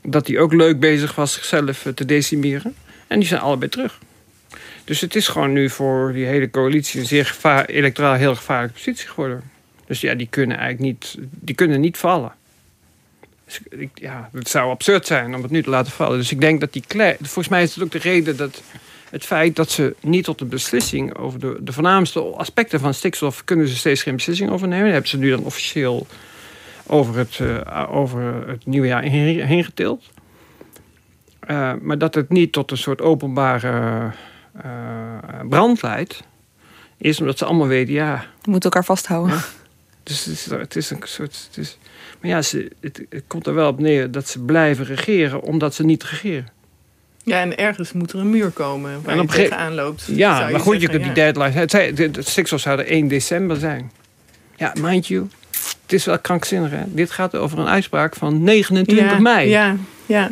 [0.01, 2.75] Dat hij ook leuk bezig was zichzelf eh, te decimeren.
[3.07, 3.99] En die zijn allebei terug.
[4.83, 9.07] Dus het is gewoon nu voor die hele coalitie een zeer electoraal heel gevaarlijke positie
[9.07, 9.43] geworden.
[9.87, 12.33] Dus ja, die kunnen eigenlijk niet, die kunnen niet vallen.
[13.45, 16.17] Dus ik, ja, het zou absurd zijn om het nu te laten vallen.
[16.17, 18.61] Dus ik denk dat die klei, volgens mij is het ook de reden dat
[19.09, 23.43] het feit dat ze niet tot de beslissing over de, de voornaamste aspecten van stikstof
[23.43, 24.91] kunnen ze steeds geen beslissing over nemen.
[24.91, 26.07] Hebben ze nu dan officieel
[26.87, 30.09] over het, eh, over het nieuwe jaar heen, getild.
[31.39, 34.11] Eh, maar dat het niet tot een soort openbare
[35.49, 36.23] brand leidt,
[36.97, 39.41] is omdat ze allemaal weten, ja, Je moet elkaar vasthouden.
[40.03, 41.47] dus het is, het is een soort.
[41.47, 41.77] Het is,
[42.21, 45.73] maar ja, ze, het, het komt er wel op neer dat ze blijven regeren omdat
[45.75, 46.47] ze niet regeren.
[47.23, 50.03] Ja, en ergens moet er een muur komen waar En je op tegenaan loopt.
[50.07, 51.49] Ja, maar goed, je kunt die deadline.
[51.49, 53.91] Het, zei- de, de stikstof zou er 1 december zijn.
[54.55, 55.27] Ja, mind you,
[55.81, 56.71] het is wel krankzinnig.
[56.71, 56.83] Hè?
[56.87, 59.49] Dit gaat over een uitspraak van 29 ja, mei.
[59.49, 60.29] Ja, ja.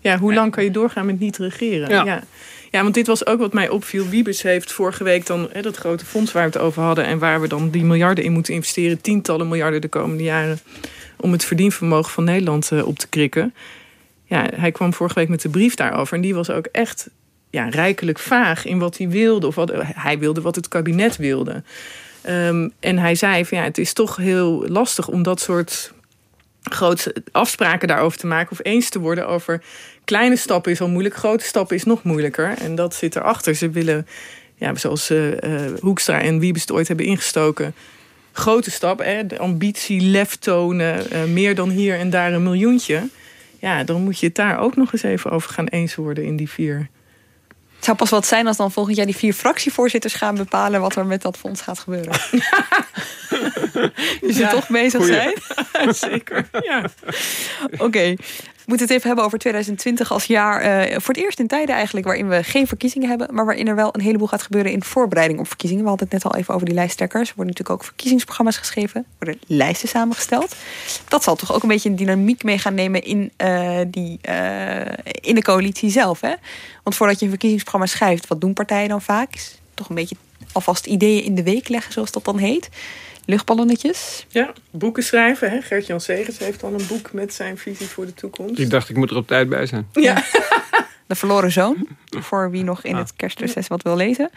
[0.00, 1.88] ja, hoe lang kan je doorgaan met niet regeren?
[1.88, 2.04] Ja.
[2.04, 2.22] Ja.
[2.70, 2.82] Ja.
[2.82, 4.08] want dit was ook wat mij opviel.
[4.08, 7.04] Wiebes heeft vorige week dan hè, dat grote fonds waar we het over hadden...
[7.04, 9.00] en waar we dan die miljarden in moeten investeren...
[9.00, 10.58] tientallen miljarden de komende jaren...
[11.16, 13.54] om het verdienvermogen van Nederland eh, op te krikken.
[14.24, 16.14] Ja, hij kwam vorige week met de brief daarover...
[16.14, 17.08] en die was ook echt
[17.50, 19.46] ja, rijkelijk vaag in wat hij wilde...
[19.46, 21.62] of wat hij wilde wat het kabinet wilde.
[22.22, 25.92] Ehm, en hij zei van ja, het is toch heel lastig om dat soort
[26.62, 29.62] grote afspraken daarover te maken of eens te worden over
[30.08, 32.54] kleine stappen is al moeilijk, grote stappen is nog moeilijker.
[32.58, 33.54] En dat zit erachter.
[33.54, 34.06] Ze willen,
[34.54, 37.74] ja, zoals eh, eh, Hoekstra en Wiebes het ooit hebben ingestoken,
[38.32, 43.08] grote stap, hè, de ambitie, lef tonen, eh, meer dan hier en daar een miljoentje.
[43.58, 46.36] Ja, dan moet je het daar ook nog eens even over gaan eens worden in
[46.36, 46.88] die vier.
[47.76, 50.96] Het zou pas wat zijn als dan volgend jaar die vier fractievoorzitters gaan bepalen wat
[50.96, 52.12] er met dat fonds gaat gebeuren.
[54.20, 55.14] Je zult Ja, toch bezig goeie.
[55.14, 55.94] zijn?
[56.10, 56.48] Zeker.
[56.60, 56.84] Ja.
[57.78, 58.14] Oké.
[58.68, 60.60] Moeten het even hebben over 2020 als jaar.
[60.60, 63.34] eh, voor het eerst in tijden eigenlijk waarin we geen verkiezingen hebben.
[63.34, 65.82] Maar waarin er wel een heleboel gaat gebeuren in voorbereiding op verkiezingen.
[65.82, 67.28] We hadden het net al even over die lijsttrekkers.
[67.28, 69.04] Er worden natuurlijk ook verkiezingsprogramma's geschreven.
[69.18, 70.56] Worden lijsten samengesteld.
[71.08, 74.80] Dat zal toch ook een beetje een dynamiek mee gaan nemen in, eh, die, eh,
[75.20, 76.20] in de coalitie zelf.
[76.20, 76.34] Hè?
[76.82, 79.34] Want voordat je een verkiezingsprogramma schrijft, wat doen partijen dan vaak?
[79.34, 80.16] Is toch een beetje
[80.52, 82.68] alvast ideeën in de week leggen, zoals dat dan heet.
[83.28, 84.26] Luchtballonnetjes.
[84.28, 85.50] ja, boeken schrijven.
[85.50, 85.60] Hè.
[85.60, 88.58] Gert-Jan Segers heeft dan een boek met zijn visie voor de toekomst.
[88.58, 89.88] Ik dacht, ik moet er op tijd bij zijn.
[89.92, 90.24] Ja.
[91.06, 91.88] De verloren zoon.
[92.28, 94.30] Voor wie nog in het kerstreces wat wil lezen.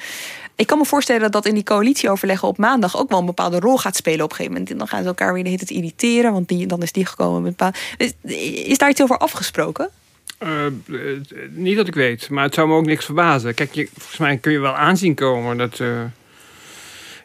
[0.55, 3.59] Ik kan me voorstellen dat dat in die coalitieoverleggen op maandag ook wel een bepaalde
[3.59, 4.71] rol gaat spelen op een gegeven moment.
[4.71, 7.05] En dan gaan ze elkaar weer de hele tijd irriteren, want die, dan is die
[7.05, 7.77] gekomen met een bepaald.
[8.23, 8.33] Is,
[8.65, 9.89] is daar iets over afgesproken?
[10.37, 10.71] Eh, eh,
[11.49, 13.53] niet dat ik weet, maar het zou me ook niks verbazen.
[13.53, 15.79] Kijk, je, volgens mij kun je wel aanzien komen dat.
[15.79, 16.01] eh,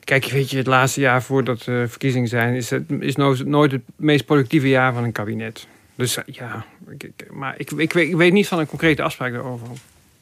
[0.07, 3.83] kijk, weet je, het laatste jaar voordat de verkiezingen zijn, is het is nooit, het
[3.97, 5.67] meest productieve jaar van een kabinet.
[5.95, 6.65] Dus eh, ja,
[6.99, 9.67] ik, maar ik, ik, weet, niet van een concrete afspraak daarover.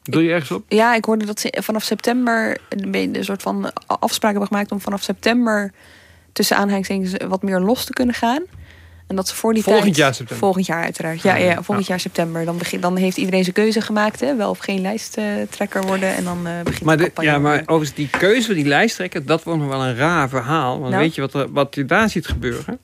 [0.03, 0.65] Doe je ergens op?
[0.69, 5.03] Ja, ik hoorde dat ze vanaf september een, soort van afspraak hebben gemaakt om vanaf
[5.03, 5.73] september
[6.33, 8.43] tussen aanhalingstekens wat meer los te kunnen gaan.
[9.07, 9.97] En dat ze voor die Volgend tijd...
[9.97, 10.37] jaar september.
[10.47, 11.23] Volgend jaar uiteraard.
[11.23, 11.63] Ja, ja, Ja.
[11.63, 12.45] volgend jaar september.
[12.45, 14.21] Dan, begin, dan heeft iedereen zijn keuze gemaakt.
[14.21, 14.37] Hè?
[14.37, 16.15] Wel of geen lijsttrekker worden.
[16.15, 17.31] En dan eh, begint Maar, de de, campagne.
[17.31, 20.79] ja, maar overigens, die keuze van die lijsttrekker, dat wordt nog wel een raar verhaal.
[20.79, 21.03] Want Nou?
[21.03, 22.79] weet je wat, er, wat je daar ziet gebeuren?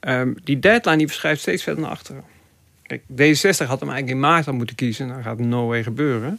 [0.00, 2.22] Ehm, die deadline die verschuift steeds verder naar achteren.
[2.82, 5.08] Kijk, D66 had hem eigenlijk in maart al moeten kiezen.
[5.08, 6.38] Dat gaat no way gebeuren.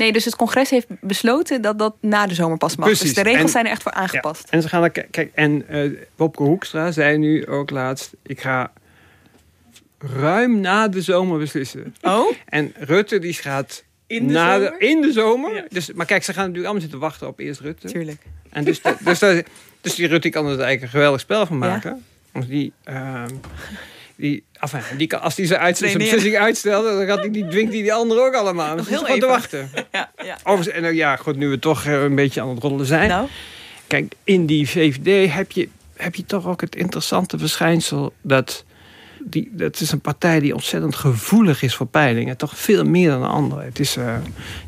[0.00, 2.88] Nee, dus het congres heeft besloten dat dat na de zomer pas mag.
[2.88, 4.48] Dus de regels En- zijn er echt voor aangepast.
[4.50, 8.72] En ze gaan er, kijk, en eh Wopke Hoekstra zei nu ook laatst: ik ga
[9.98, 11.94] ruim na de zomer beslissen.
[12.02, 12.32] Oh?
[12.46, 14.78] En Rutte die gaat In de na zomer?
[14.78, 15.54] De, in de zomer.
[15.54, 15.64] Ja.
[15.68, 17.86] Dus, maar kijk, ze gaan natuurlijk allemaal zitten wachten op eerst Rutte.
[17.88, 18.22] Tuurlijk.
[18.50, 19.18] En dus, de- dus,
[19.80, 22.04] dus die Rutte kan er eigenlijk een geweldig spel van maken.
[22.32, 23.34] Want die, ehm,
[24.20, 27.82] die, enfin, die als die zijn, zijn beslissing uitstelt, dan gaat die, die dwingt die,
[27.82, 28.76] die anderen ook allemaal.
[28.76, 29.38] Nog Dus heel gewoon te even.
[29.38, 29.70] wachten.
[29.92, 30.38] Ja, ja.
[30.42, 33.08] Overigens, en nou ja, goed, nu we toch eh, een beetje aan het rollen zijn.
[33.08, 33.28] Nou,
[33.86, 38.64] Kijk, in die VVD heb je, heb je toch ook het interessante verschijnsel dat
[39.24, 42.36] die, dat is een partij die ontzettend gevoelig is voor peilingen.
[42.36, 43.62] Toch veel meer dan de andere.
[43.62, 44.14] Het is, uh,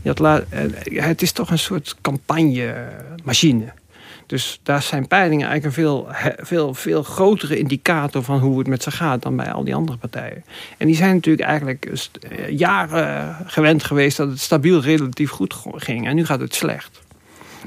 [0.04, 0.42] had
[0.84, 3.72] het is toch een soort campagnemachine.
[4.32, 8.82] Dus daar zijn peilingen eigenlijk een veel, veel, veel grotere indicator van hoe het met
[8.82, 10.44] ze gaat dan bij al die andere partijen.
[10.78, 16.06] En die zijn natuurlijk eigenlijk eh, jaren gewend geweest dat het stabiel relatief goed ging.
[16.06, 17.00] En nu gaat het slecht.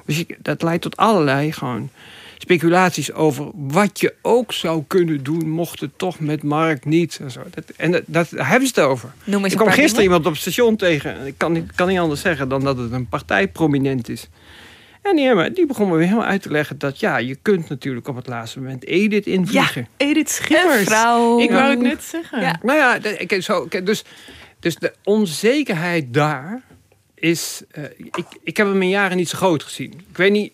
[0.06, 1.90] Dus dat leidt tot allerlei gewoon
[2.38, 7.20] speculaties over wat je ook zou kunnen doen, mocht het toch met Mark niet.
[7.22, 7.42] En, zo.
[7.50, 9.14] Dat, en dat, dat, daar hebben ze het over.
[9.24, 11.26] Noem ik kwam gisteren iemand op het station tegen.
[11.26, 14.30] Ik kan, kan niet anders zeggen dan dat het een partij prominent is.
[15.10, 17.70] En die, hebben, die begon me weer helemaal uit te leggen dat ja, je kunt
[17.70, 19.88] natuurlijk op het laatste moment Edith invliegen.
[19.98, 20.84] Ja, Edith Schippers.
[20.84, 21.40] vrouw.
[21.40, 22.42] Ik wou het net zeggen.
[22.42, 22.60] Ja.
[22.62, 24.04] Nou ja, ik, zo, dus,
[24.60, 26.62] dus de onzekerheid daar
[27.16, 27.62] is...
[27.78, 29.94] Uh, ik, ik heb hem in jaren niet zo groot gezien.
[30.10, 30.54] Ik weet niet...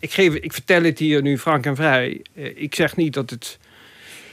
[0.00, 2.22] Ik, geef, ik vertel het hier nu frank en vrij.
[2.34, 3.58] Uh, ik zeg niet dat het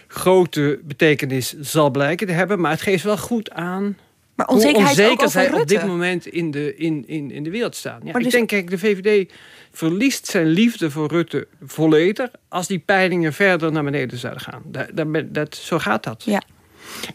[0.08, 2.60] grote betekenis zal blijken te hebben...
[2.60, 3.97] maar het geeft wel goed aan
[4.36, 7.76] maar onzekerheid Hoe onzeker zij op dit moment in de, in, in, in de wereld
[7.76, 8.00] staan.
[8.04, 9.34] Ja, ik dus- denk, kijk, de VVD
[9.72, 12.30] verliest zijn liefde voor Rutte volledig...
[12.48, 14.62] als die peilingen verder naar beneden zouden gaan.
[14.65, 16.24] Dat, dat, dat zo gaat dat.
[16.24, 16.41] Ja.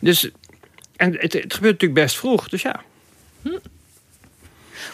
[0.01, 0.31] Dus,
[0.97, 2.83] en het, het gebeurt natuurlijk best vroeg, dus ja.
[3.43, 3.57] Hm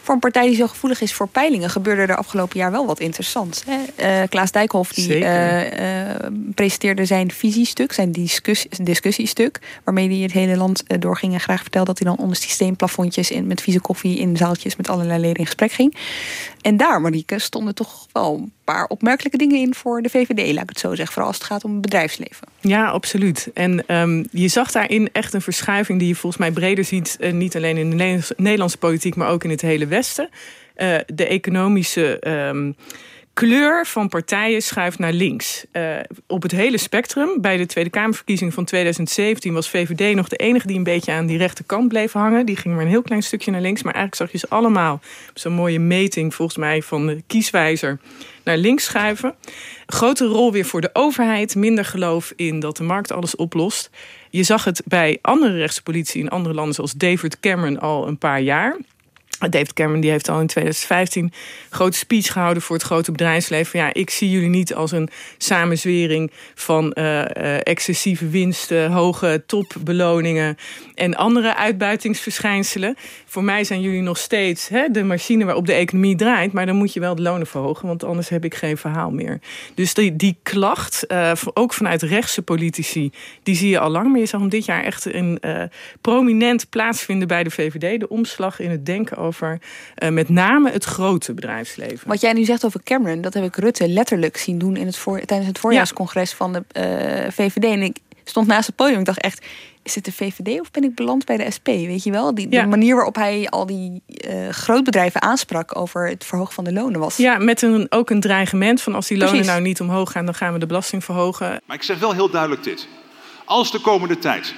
[0.04, 3.00] voor een partij die zo gevoelig is voor peilingen, gebeurde er afgelopen jaar wel wat
[3.00, 3.62] interessants.
[3.66, 3.78] Hè?
[4.22, 6.16] Uh, Klaas Dijkhoff die, uh, uh,
[6.54, 11.86] presenteerde zijn visiestuk, zijn discussie, discussiestuk, waarmee hij het hele land doorging en graag vertelde
[11.86, 15.46] dat hij dan onder systeemplafondjes in, met vieze koffie in zaaltjes met allerlei leden in
[15.46, 15.96] gesprek ging.
[16.60, 20.68] En daar, Marieke, stonden toch wel paar opmerkelijke dingen in voor de VVD, laat ik
[20.68, 21.12] het zo zeggen.
[21.12, 22.48] Vooral als het gaat om het bedrijfsleven.
[22.60, 23.50] Ja, absoluut.
[23.54, 27.16] En um, je zag daarin echt een verschuiving die je volgens mij breder ziet.
[27.20, 30.28] Uh, niet alleen in de Nederlandse politiek, maar ook in het hele Westen.
[30.76, 32.76] Uh, de economische um,
[33.34, 35.64] kleur van partijen schuift naar links.
[35.72, 37.40] Uh, op het hele spectrum.
[37.40, 41.26] Bij de Tweede Kamerverkiezing van 2017 was VVD nog de enige die een beetje aan
[41.26, 42.46] die rechterkant bleef hangen.
[42.46, 43.82] Die ging maar een heel klein stukje naar links.
[43.82, 45.00] Maar eigenlijk zag je ze allemaal
[45.34, 47.98] zo'n mooie meting, volgens mij, van de kieswijzer
[48.44, 49.34] naar links schuiven.
[49.86, 51.54] Grote rol weer voor de overheid.
[51.54, 53.90] Minder geloof in dat de markt alles oplost.
[54.30, 58.40] Je zag het bij andere rechtspolitie in andere landen, zoals David Cameron, al een paar
[58.40, 58.76] jaar.
[59.38, 61.32] David Cameron die heeft al in 2015 een
[61.70, 63.78] grote speech gehouden voor het grote bedrijfsleven.
[63.78, 70.56] Ja, ik zie jullie niet als een samenzwering van uh, excessieve winsten, hoge topbeloningen
[70.94, 72.96] en andere uitbuitingsverschijnselen.
[73.26, 76.76] Voor mij zijn jullie nog steeds hè, de machine waarop de economie draait, maar dan
[76.76, 79.40] moet je wel de lonen verhogen, want anders heb ik geen verhaal meer.
[79.74, 84.10] Dus die, die klacht, uh, ook vanuit rechtse politici, die zie je al lang.
[84.10, 85.40] Maar je zag hem dit jaar echt een
[86.00, 88.00] prominent plaatsvinden bij de VVD.
[88.00, 92.08] De omslag in het denken over uh, met name het grote bedrijfsleven.
[92.08, 94.96] Wat jij nu zegt over Cameron, dat heb ik Rutte letterlijk zien doen in het
[94.96, 97.64] voor, tijdens het voorjaarscongres van de uh, VVD.
[97.64, 98.98] En ik stond naast het podium.
[98.98, 99.46] Ik dacht echt,
[99.82, 101.66] is het de VVD of ben ik beland bij de SP?
[101.66, 102.34] Weet je wel?
[102.34, 106.72] Die, De manier waarop hij al die uh, grootbedrijven aansprak over het verhogen van de
[106.72, 107.16] lonen was.
[107.16, 109.52] Ja, met een, ook een dreigement van als die lonen Precies.
[109.52, 111.60] nou niet omhoog gaan, dan gaan we de belasting verhogen.
[111.66, 112.88] Maar ik zeg wel heel duidelijk dit.
[113.44, 114.54] Als de komende tijd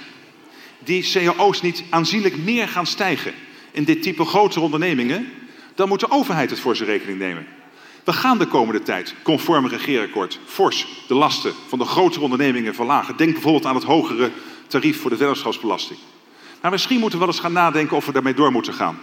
[0.85, 3.33] die cao's niet aanzienlijk meer gaan stijgen
[3.77, 5.29] in dit type grotere ondernemingen,
[5.75, 7.47] dan moet de overheid het voor zijn rekening nemen.
[8.05, 13.17] We gaan de komende tijd, conform regeerakkoord, fors de lasten van de grotere ondernemingen verlagen.
[13.17, 14.31] Denk bijvoorbeeld aan het hogere
[14.67, 15.99] tarief voor de vennootschapsbelasting.
[16.61, 18.99] Maar misschien moeten we wel eens gaan nadenken of we daarmee door moeten gaan.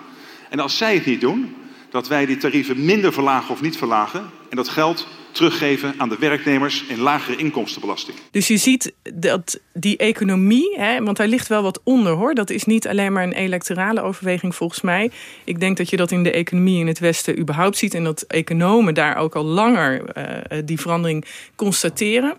[0.50, 1.56] En als zij het niet doen,
[1.90, 4.30] dat wij die tarieven minder verlagen of niet verlagen.
[4.50, 8.18] En dat geld teruggeven aan de werknemers in lagere inkomstenbelasting.
[8.32, 12.34] Dus je ziet dat die economie, hè, want daar ligt wel wat onder hoor.
[12.34, 15.12] Dat is niet alleen maar een electorale overweging volgens mij.
[15.44, 17.94] Ik denk dat je dat in de economie in het Westen überhaupt ziet.
[17.94, 22.38] En dat economen daar ook al langer uh, die verandering constateren.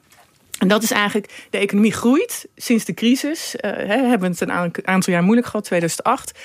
[0.58, 3.54] En dat is eigenlijk, de economie groeit sinds de crisis.
[3.54, 6.38] Uh, hè, hebben we het een aantal jaar moeilijk gehad, 2008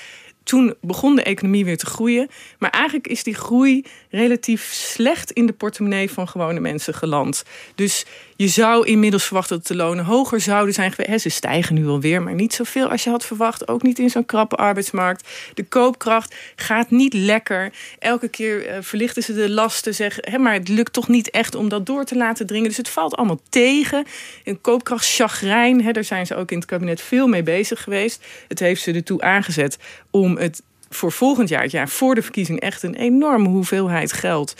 [0.50, 2.28] toen begon de economie weer te groeien.
[2.58, 7.42] Maar eigenlijk is die groei relatief slecht in de portemonnee van gewone mensen geland.
[7.74, 8.04] Dus
[8.40, 11.22] je zou inmiddels verwachten dat de lonen hoger zouden zijn geweest.
[11.22, 13.68] Ze stijgen nu alweer, maar niet zoveel als je had verwacht.
[13.68, 15.28] Ook niet in zo'n krappe arbeidsmarkt.
[15.54, 17.72] De koopkracht gaat niet lekker.
[17.98, 21.54] Elke keer uh, verlichten ze de lasten, zeggen, hè, maar het lukt toch niet echt
[21.54, 22.68] om dat door te laten dringen.
[22.68, 24.04] Dus het valt allemaal tegen.
[24.44, 28.24] Een koopkrachtchagrijn, hè, daar zijn ze ook in het kabinet veel mee bezig geweest.
[28.48, 29.78] Het heeft ze ertoe aangezet
[30.10, 34.54] om het voor volgend jaar, het jaar voor de verkiezing, echt een enorme hoeveelheid geld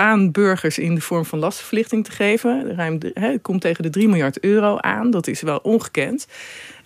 [0.00, 2.74] aan burgers in de vorm van lastenverlichting te geven.
[2.76, 5.10] Ruim, he, komt tegen de 3 miljard euro aan.
[5.10, 6.26] Dat is wel ongekend.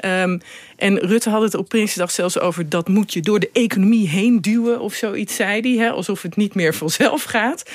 [0.05, 0.41] Um,
[0.77, 2.69] en Rutte had het op Prinsjesdag zelfs over...
[2.69, 5.91] dat moet je door de economie heen duwen of zoiets, zei hij.
[5.91, 7.71] alsof het niet meer vanzelf gaat.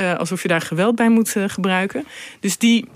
[0.00, 2.04] Uh, alsof je daar geweld bij moet uh, gebruiken.
[2.40, 2.88] Dus die,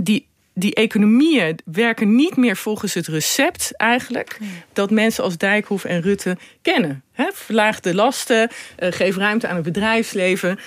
[0.00, 0.26] die
[0.58, 4.38] die economieën werken niet meer volgens het recept eigenlijk
[4.72, 7.02] dat mensen als Dijkhoff en Rutte kennen.
[7.12, 10.58] He, verlaag de lasten, uh, geef ruimte aan het bedrijfsleven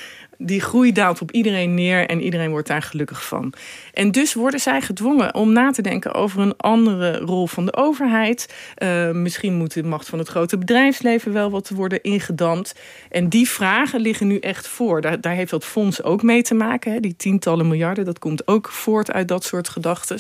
[0.41, 3.53] die groei daalt op iedereen neer en iedereen wordt daar gelukkig van.
[3.93, 7.75] En dus worden zij gedwongen om na te denken over een andere rol van de
[7.75, 8.53] overheid.
[8.77, 12.75] Uh, misschien moet de macht van het grote bedrijfsleven wel wat worden ingedampt.
[13.09, 15.01] En die vragen liggen nu echt voor.
[15.01, 16.91] Daar, daar heeft dat fonds ook mee te maken.
[16.91, 16.99] Hè.
[16.99, 20.19] Die tientallen miljarden, dat komt ook voort uit dat soort gedachten.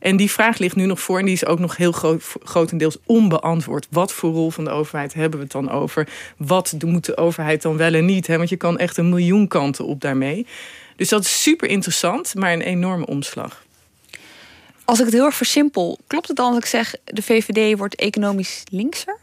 [0.00, 2.96] En die vraag ligt nu nog voor en die is ook nog heel groot, grotendeels
[3.06, 3.86] onbeantwoord.
[3.90, 6.08] Wat voor rol van de overheid hebben we het dan over?
[6.36, 8.26] Wat moet de overheid dan wel en niet?
[8.26, 8.36] Hè?
[8.36, 10.46] Want je kan echt een miljoen kanten op daarmee.
[10.96, 13.66] Dus dat is super interessant, maar een enorme omslag.
[14.84, 17.94] Als ik het heel erg versimpel, klopt het dan als ik zeg de VVD wordt
[17.94, 19.16] economisch linkser?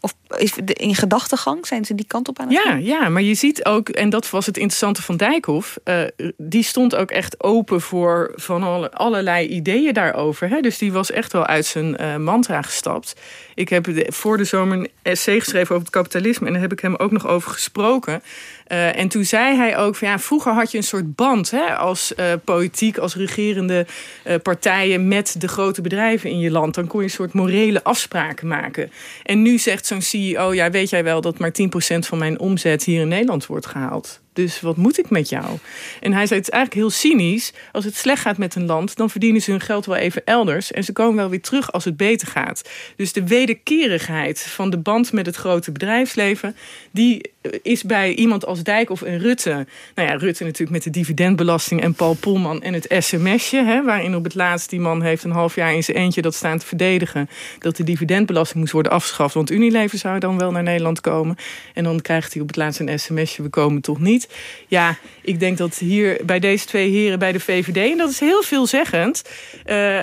[0.00, 2.84] Of is in gedachtegang zijn ze die kant op aan het ja, gaan?
[2.84, 5.78] Ja, maar je ziet ook, en dat was het interessante van Dijkhoff...
[5.84, 6.00] Uh,
[6.36, 10.48] die stond ook echt open voor van alle, allerlei ideeën daarover.
[10.48, 10.60] Hè?
[10.60, 13.14] Dus die was echt wel uit zijn uh, mantra gestapt.
[13.54, 16.46] Ik heb voor de zomer een essay geschreven over het kapitalisme...
[16.46, 18.22] en daar heb ik hem ook nog over gesproken.
[18.68, 21.76] Uh, en toen zei hij ook van ja, vroeger had je een soort band hè,
[21.76, 23.86] als uh, politiek, als regerende
[24.26, 26.74] uh, partijen met de grote bedrijven in je land.
[26.74, 28.90] Dan kon je een soort morele afspraken maken.
[29.22, 31.52] En nu zegt zo'n CEO, ja, weet jij wel dat maar
[31.94, 34.20] 10% van mijn omzet hier in Nederland wordt gehaald?
[34.38, 35.58] Dus wat moet ik met jou?
[36.00, 37.52] En hij zei: Het is eigenlijk heel cynisch.
[37.72, 40.72] Als het slecht gaat met een land, dan verdienen ze hun geld wel even elders.
[40.72, 42.68] En ze komen wel weer terug als het beter gaat.
[42.96, 46.56] Dus de wederkerigheid van de band met het grote bedrijfsleven,
[46.90, 47.30] die
[47.62, 49.66] is bij iemand als Dijk of een Rutte.
[49.94, 53.64] Nou ja, Rutte natuurlijk met de dividendbelasting en Paul Polman en het sms'je.
[53.64, 56.34] Hè, waarin op het laatst die man heeft een half jaar in zijn eentje dat
[56.34, 57.28] staan te verdedigen.
[57.58, 59.34] Dat de dividendbelasting moest worden afgeschaft.
[59.34, 61.36] Want Unilever zou dan wel naar Nederland komen.
[61.74, 64.28] En dan krijgt hij op het laatst een sms'je: we komen toch niet.
[64.66, 68.20] Ja, ik denk dat hier bij deze twee heren bij de VVD, en dat is
[68.20, 69.22] heel veelzeggend,
[69.66, 70.00] uh,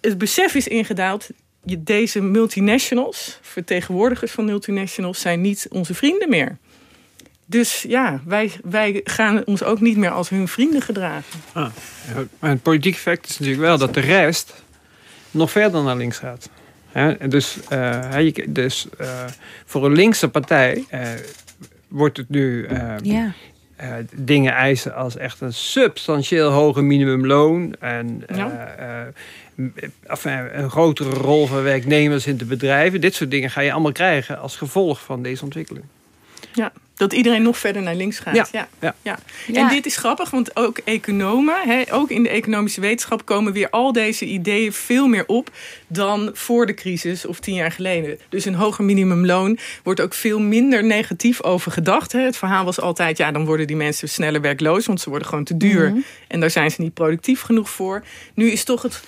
[0.00, 1.28] het besef is ingedaald.
[1.78, 6.58] Deze multinationals, vertegenwoordigers van multinationals, zijn niet onze vrienden meer.
[7.46, 11.40] Dus ja, wij, wij gaan ons ook niet meer als hun vrienden gedragen.
[11.52, 11.70] Ah,
[12.38, 14.54] maar het politieke effect is natuurlijk wel dat de rest
[15.30, 16.50] nog verder naar links gaat.
[17.28, 19.24] dus uh, dus uh,
[19.64, 20.84] voor een linkse partij
[21.88, 22.68] wordt het nu
[23.02, 23.32] ja.
[23.80, 27.74] Uh, dingen eisen als echt een substantieel hoger minimumloon.
[27.80, 28.76] En ja.
[29.56, 29.66] uh,
[30.24, 33.00] uh, een grotere rol van werknemers in de bedrijven.
[33.00, 35.84] Dit soort dingen ga je allemaal krijgen als gevolg van deze ontwikkeling.
[36.52, 38.34] Ja, dat iedereen nog verder naar links gaat.
[38.34, 38.46] Ja.
[38.52, 38.68] Ja.
[38.80, 39.18] ja.
[39.46, 39.60] ja.
[39.60, 43.70] En dit is grappig, want ook economen, hè, ook in de economische wetenschap, komen weer
[43.70, 45.50] al deze ideeën veel meer op
[45.86, 48.18] dan voor de crisis of tien jaar geleden.
[48.28, 52.12] Dus een hoger minimumloon wordt ook veel minder negatief over gedacht.
[52.12, 52.20] Hè.
[52.20, 55.44] Het verhaal was altijd, ja, dan worden die mensen sneller werkloos, want ze worden gewoon
[55.44, 55.90] te duur.
[55.90, 56.00] Mhm.
[56.28, 58.04] En daar zijn ze niet productief genoeg voor.
[58.34, 59.02] Nu is toch het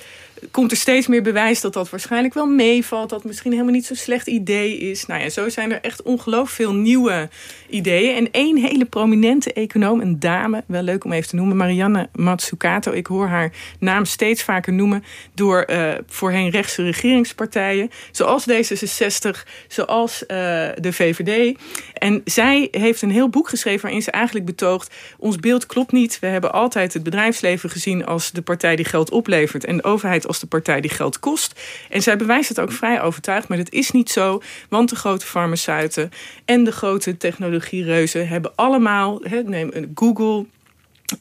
[0.51, 3.11] komt er steeds meer bewijs dat dat waarschijnlijk wel meevalt.
[3.11, 5.07] Dat misschien helemaal niet zo'n slecht idee is.
[5.07, 7.29] Nou ja, zo zijn er echt ongelooflijk veel nieuwe
[7.69, 8.17] ideeën.
[8.17, 12.93] En één hele prominente econoom, een dame, wel leuk om even te noemen, Marianne Matsukato.
[12.93, 17.91] Ik hoor haar naam steeds vaker noemen door uh, voorheen rechtse regeringspartijen.
[18.11, 19.31] Zoals D66,
[19.69, 20.29] zoals uh,
[20.77, 21.59] de VVD.
[21.95, 24.95] En zij heeft een heel boek geschreven waarin ze eigenlijk betoogt...
[25.19, 26.19] ons beeld klopt niet.
[26.19, 29.65] We hebben altijd het bedrijfsleven gezien als de partij die geld oplevert...
[29.65, 31.61] en de overheid als de partij die geld kost.
[31.91, 34.43] En zij bewijst het ook vrij overtuigd, maar dat is niet zo.
[34.69, 36.11] Want de grote farmaceuten
[36.45, 40.47] en de grote technologiereuzen hebben allemaal, he, neem Google,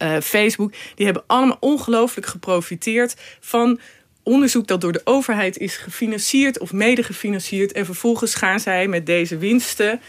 [0.01, 3.79] uh, Facebook, die hebben allemaal ongelooflijk geprofiteerd van
[4.23, 7.71] onderzoek dat door de overheid is gefinancierd of mede gefinancierd.
[7.71, 10.01] En vervolgens gaan zij met deze winsten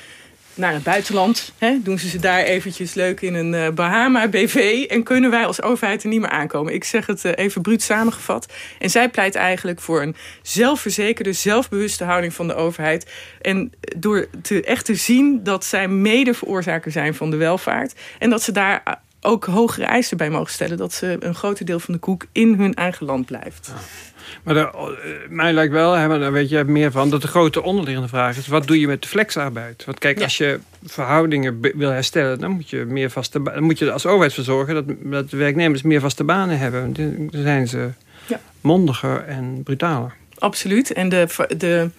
[0.58, 1.52] naar het buitenland.
[1.58, 4.84] Hè, doen ze ze daar eventjes leuk in een uh, Bahama BV.
[4.88, 6.74] En kunnen wij als overheid er niet meer aankomen.
[6.74, 8.52] Ik zeg het uh, even bruut samengevat.
[8.78, 13.10] En zij pleit eigenlijk voor een zelfverzekerde, zelfbewuste houding van de overheid.
[13.40, 17.94] En door te, echt te zien dat zij mede veroorzaker zijn van de welvaart.
[18.18, 20.76] En dat ze daar ook hogere eisen bij mogen stellen.
[20.76, 23.72] Dat ze een groter deel van de koek in hun eigen land blijft.
[24.42, 27.10] Maar de, uh, mij lijkt wel, hè, daar weet je meer van...
[27.10, 28.46] dat de grote onderliggende vraag is...
[28.46, 29.84] wat doe je met de flexarbeid?
[29.84, 32.38] Want kijk, als je verhoudingen wil herstellen...
[32.38, 34.74] dan moet je, meer vaste, dan moet je als overheid voor zorgen...
[34.74, 36.92] dat, dat de werknemers meer vaste banen hebben.
[36.92, 37.88] Dan zijn ze
[38.26, 38.40] ja.
[38.60, 40.14] mondiger en brutaler.
[40.38, 40.92] Absoluut.
[40.92, 41.26] En de,
[41.56, 41.90] de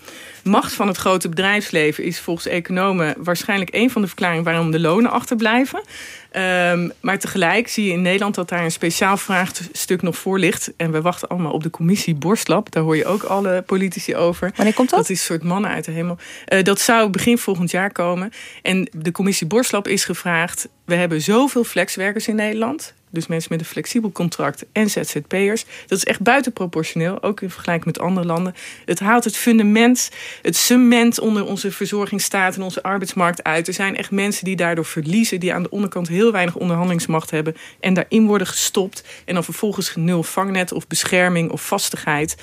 [0.44, 4.80] macht van het grote bedrijfsleven is volgens economen waarschijnlijk een van de verklaringen waarom de
[4.80, 5.82] lonen achterblijven.
[6.32, 10.72] Um, maar tegelijk zie je in Nederland dat daar een speciaal vraagstuk nog voor ligt.
[10.78, 12.72] En we wachten allemaal op de commissie Borstlab.
[12.72, 14.52] Daar hoor je ook alle politici over.
[14.56, 15.00] Wanneer komt dat?
[15.00, 16.18] Dat is een soort mannen uit de hemel.
[16.54, 18.32] Uh, dat zou begin volgend jaar komen.
[18.62, 20.68] En de commissie Borstlab is gevraagd.
[20.86, 22.94] We hebben zoveel flexwerkers in Nederland.
[23.10, 25.66] Dus mensen met een flexibel contract en ZZP'ers.
[25.88, 28.56] Dat is echt buitenproportioneel, ook in vergelijking met andere landen.
[28.86, 33.68] Het haalt het fundament, het cement onder onze verzorgingsstaat en onze arbeidsmarkt uit.
[33.68, 37.56] Er zijn echt mensen die daardoor verliezen, die aan de onderkant heel weinig onderhandelingsmacht hebben
[37.80, 39.04] en daarin worden gestopt.
[39.26, 42.36] En dan vervolgens nul vangnet of bescherming of vastigheid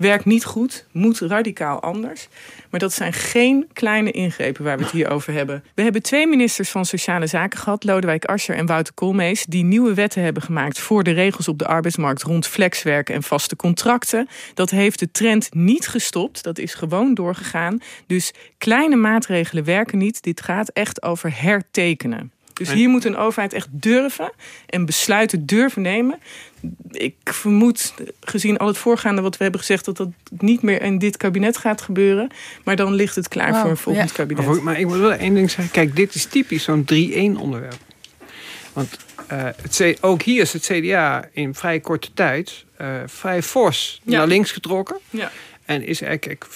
[0.00, 2.28] werkt niet goed, moet radicaal anders.
[2.70, 5.64] Maar dat zijn geen kleine ingrepen waar we het hier over hebben.
[5.74, 9.94] We hebben twee ministers van Sociale Zaken gehad, Lodewijk Asscher en Wouter Koolmees, die nieuwe
[9.94, 14.28] wetten hebben gemaakt voor de regels op de arbeidsmarkt rond flexwerken en vaste contracten.
[14.54, 17.78] Dat heeft de trend niet gestopt, dat is gewoon doorgegaan.
[18.06, 20.22] Dus kleine maatregelen werken niet.
[20.22, 22.32] Dit gaat echt over hertekenen.
[22.60, 24.32] Dus hier moet een overheid echt durven
[24.66, 26.18] en besluiten durven nemen.
[26.90, 30.08] Ik vermoed, gezien al het voorgaande wat we hebben gezegd, dat dat
[30.38, 32.30] niet meer in dit kabinet gaat gebeuren.
[32.64, 34.62] Maar dan ligt het klaar voor een volgend kabinet.
[34.62, 35.72] Maar, ik wil wel één ding zeggen.
[35.72, 37.78] Kijk, dit is typisch zo'n 3-1 onderwerp.
[38.72, 38.96] Want
[39.32, 44.26] uh, het, ook hier is het CDA in vrij korte tijd uh, vrij fors naar
[44.26, 44.98] links getrokken.
[45.10, 45.30] Ja.
[45.64, 46.46] En is eigenlijk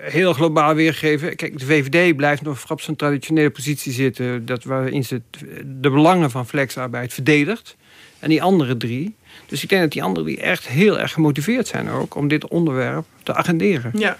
[0.00, 1.36] heel globaal weergegeven.
[1.36, 4.46] Kijk, de VVD blijft nog op zijn traditionele positie zitten.
[4.46, 5.20] Dat waarin ze
[5.64, 7.76] de belangen van flexarbeid verdedigt.
[8.18, 9.14] En die andere drie.
[9.48, 12.48] Dus ik denk dat die andere drie echt heel erg gemotiveerd zijn ook om dit
[12.48, 13.90] onderwerp te agenderen.
[13.94, 14.16] Ja.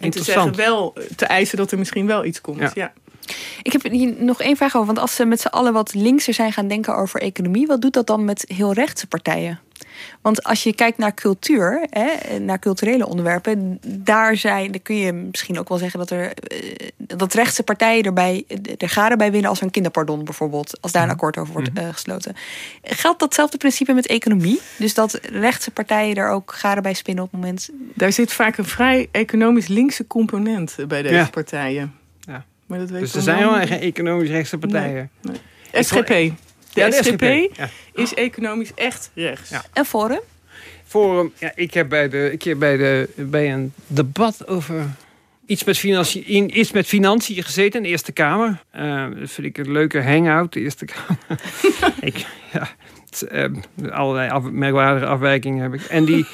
[0.00, 2.70] En te zeggen wel, te eisen dat er misschien wel iets komt.
[2.74, 2.92] ja.
[3.62, 4.86] Ik heb hier nog één vraag over.
[4.86, 7.92] Want als ze met z'n allen wat linkser zijn gaan denken over economie, wat doet
[7.92, 9.60] dat dan met heel rechtse partijen?
[10.20, 15.12] Want als je kijkt naar cultuur, hè, naar culturele onderwerpen, daar zijn, dan kun je
[15.12, 18.44] misschien ook wel zeggen dat er eh, dat rechtse partijen erbij
[18.78, 21.16] er garen bij winnen als een kinderpardon bijvoorbeeld, als daar een mhm.
[21.16, 22.36] akkoord over wordt uh, gesloten.
[22.82, 24.60] Geldt datzelfde principe met economie?
[24.76, 27.68] Dus dat rechtse partijen er ook garen bij spinnen op het moment.
[27.94, 31.94] Daar zit vaak een vrij economisch linkse component bij deze partijen.
[32.20, 32.44] Ja.
[32.66, 35.10] Maar dat weet dus er zijn helemaal geen economisch rechtse partijen.
[35.22, 36.32] Nee, SGP.
[36.74, 37.56] De, SGP,
[37.92, 39.50] is economisch echt rechts.
[39.50, 39.64] Ja.
[39.72, 40.20] En Forum?
[40.86, 44.86] Forum, ja, ik heb bij, de, ik heb bij, de, bij een debat over
[45.46, 48.62] iets met, financiën, iets met financiën gezeten in de Eerste Kamer.
[48.76, 51.40] Uh, dat vind ik een leuke hangout, de Eerste Kamer.
[52.00, 52.68] ik, ja,
[53.10, 55.82] het, uh, allerlei af, merkwaardige afwijkingen heb ik.
[55.82, 56.26] En die...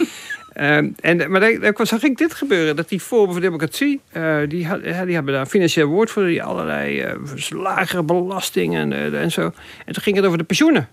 [0.55, 2.77] Uh, en, maar daar, zag ik dit gebeuren.
[2.77, 4.69] Dat die Forum voor Democratie, uh, die,
[5.07, 6.25] die hebben daar financieel woord voor.
[6.25, 7.13] Die allerlei uh,
[7.49, 9.43] lagere belastingen en, en zo.
[9.87, 10.89] En toen ging het over de pensioenen.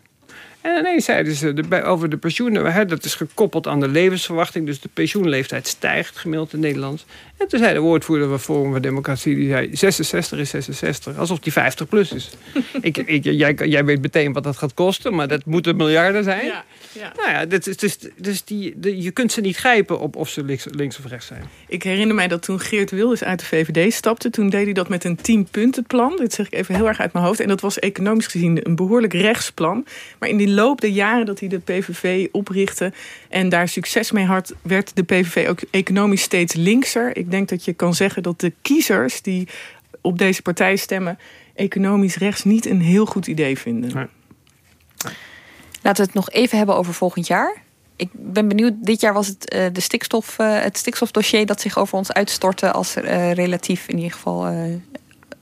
[0.62, 2.74] En nee, zeiden ze de, over de pensioenen.
[2.74, 4.66] Hè, dat is gekoppeld aan de levensverwachting.
[4.66, 7.06] Dus de pensioenleeftijd stijgt gemiddeld in Nederland.
[7.38, 9.36] En toen zei de woordvoerder van Forum voor Democratie...
[9.36, 11.18] die zei 66 is 66.
[11.18, 12.30] Alsof die 50 plus is.
[12.82, 15.16] ik, ik, jij, jij weet meteen wat dat gaat kosten.
[15.16, 16.46] Maar dat moeten miljarden zijn.
[16.46, 17.12] Ja, ja.
[17.16, 20.30] Nou ja, dit is, dus, dus die, de, je kunt ze niet grijpen op of
[20.30, 21.44] ze links, links of rechts zijn.
[21.68, 24.30] Ik herinner mij dat toen Geert Wilders uit de VVD stapte...
[24.30, 25.48] toen deed hij dat met een 10
[25.88, 26.16] plan.
[26.18, 27.40] Dit zeg ik even heel erg uit mijn hoofd.
[27.40, 29.86] En dat was economisch gezien een behoorlijk rechtsplan.
[30.20, 32.94] Maar in die loop der jaren dat hij de PVV oprichtte
[33.30, 37.18] en daar succes mee had, werd de PVV ook economisch steeds linkser.
[37.18, 39.48] Ik denk dat je kan zeggen dat de kiezers die
[40.02, 41.20] op deze partij stemmen,
[41.56, 44.10] economisch rechts niet een heel goed idee vinden.
[45.82, 47.56] Laten we het nog even hebben over volgend jaar.
[47.96, 51.78] Ik ben benieuwd, dit jaar was het uh, de stikstof, uh, het stikstofdossier dat zich
[51.78, 54.46] over ons uitstortte als uh, relatief in ieder geval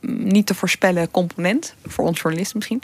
[0.07, 1.75] niet te voorspellen component.
[1.85, 2.81] Voor ons journalisten misschien.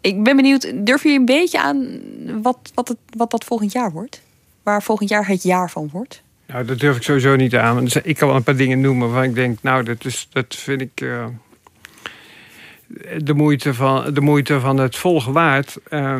[0.00, 2.00] Ik ben benieuwd, durf je een beetje aan
[2.42, 4.22] wat, wat, het, wat dat volgend jaar wordt?
[4.62, 6.22] Waar volgend jaar het jaar van wordt?
[6.46, 7.86] Nou, dat durf ik sowieso niet aan.
[8.02, 10.80] Ik kan wel een paar dingen noemen waarvan ik denk, nou, dat, is, dat vind
[10.80, 11.26] ik uh,
[13.18, 15.76] de, moeite van, de moeite van het volgen waard.
[15.90, 16.16] Uh,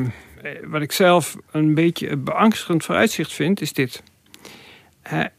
[0.65, 4.03] wat ik zelf een beetje beangstigend vooruitzicht vind, is dit.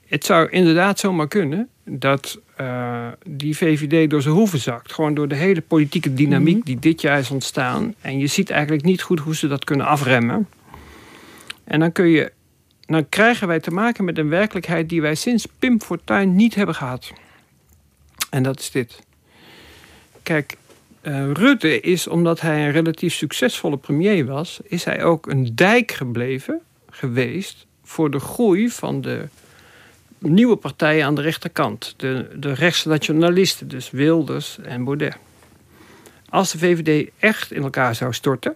[0.07, 4.93] Het zou inderdaad zomaar kunnen dat uh, die VVD door zijn hoeven zakt.
[4.93, 6.65] Gewoon door de hele politieke dynamiek mhm.
[6.65, 7.95] die dit jaar is ontstaan.
[8.01, 10.47] En je ziet eigenlijk niet goed hoe ze dat kunnen afremmen.
[11.63, 12.31] En dan, kun je,
[12.85, 16.75] dan krijgen wij te maken met een werkelijkheid die wij sinds Pim Fortuyn niet hebben
[16.75, 17.11] gehad.
[18.29, 18.99] En dat is dit.
[20.23, 20.57] Kijk,
[21.01, 25.91] uh, Rutte is, omdat hij een relatief succesvolle premier was, is hij ook een dijk
[25.91, 29.27] gebleven geweest voor de groei van de
[30.21, 31.93] nieuwe partijen aan de rechterkant.
[31.97, 35.15] De, de rechtsnationalisten, dus Wilders en Baudet.
[36.29, 38.55] Als de VVD echt in elkaar zou storten...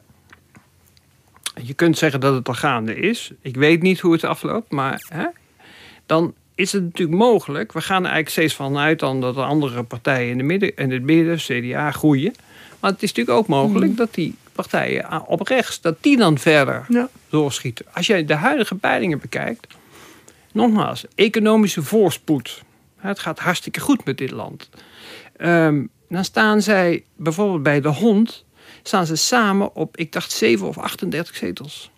[1.63, 3.31] je kunt zeggen dat het al gaande is.
[3.41, 5.05] Ik weet niet hoe het afloopt, maar...
[5.09, 5.25] Hè,
[6.05, 7.71] dan is het natuurlijk mogelijk...
[7.71, 10.91] we gaan er eigenlijk steeds vanuit dan dat de andere partijen in, de midden, in
[10.91, 12.33] het midden, CDA, groeien.
[12.79, 13.97] Maar het is natuurlijk ook mogelijk mm.
[13.97, 15.81] dat die partijen op rechts...
[15.81, 17.09] dat die dan verder ja.
[17.29, 17.85] doorschieten.
[17.93, 19.67] Als je de huidige peilingen bekijkt
[20.55, 22.63] Nogmaals, economische voorspoed.
[22.95, 24.69] Het gaat hartstikke goed met dit land.
[25.37, 28.45] Um, dan staan zij bijvoorbeeld bij de hond
[28.83, 31.91] staan ze samen op, ik dacht, 7 of 38 zetels.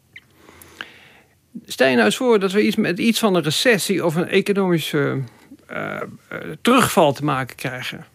[1.65, 4.27] Stel je nou eens voor dat we iets met iets van een recessie of een
[4.27, 5.21] economische
[5.71, 6.01] uh,
[6.31, 8.05] uh, terugval te maken krijgen.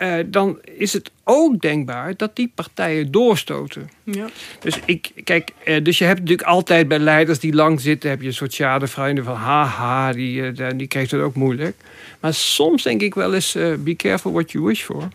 [0.00, 3.90] Uh, dan is het ook denkbaar dat die partijen doorstoten.
[4.02, 4.26] Ja.
[4.60, 5.50] Dus, ik, kijk,
[5.82, 8.10] dus je hebt natuurlijk altijd bij leiders die lang zitten...
[8.10, 11.76] heb je een soort schadevrienden van haha, die, die krijgt het ook moeilijk.
[12.20, 15.08] Maar soms denk ik wel eens, be careful what you wish for.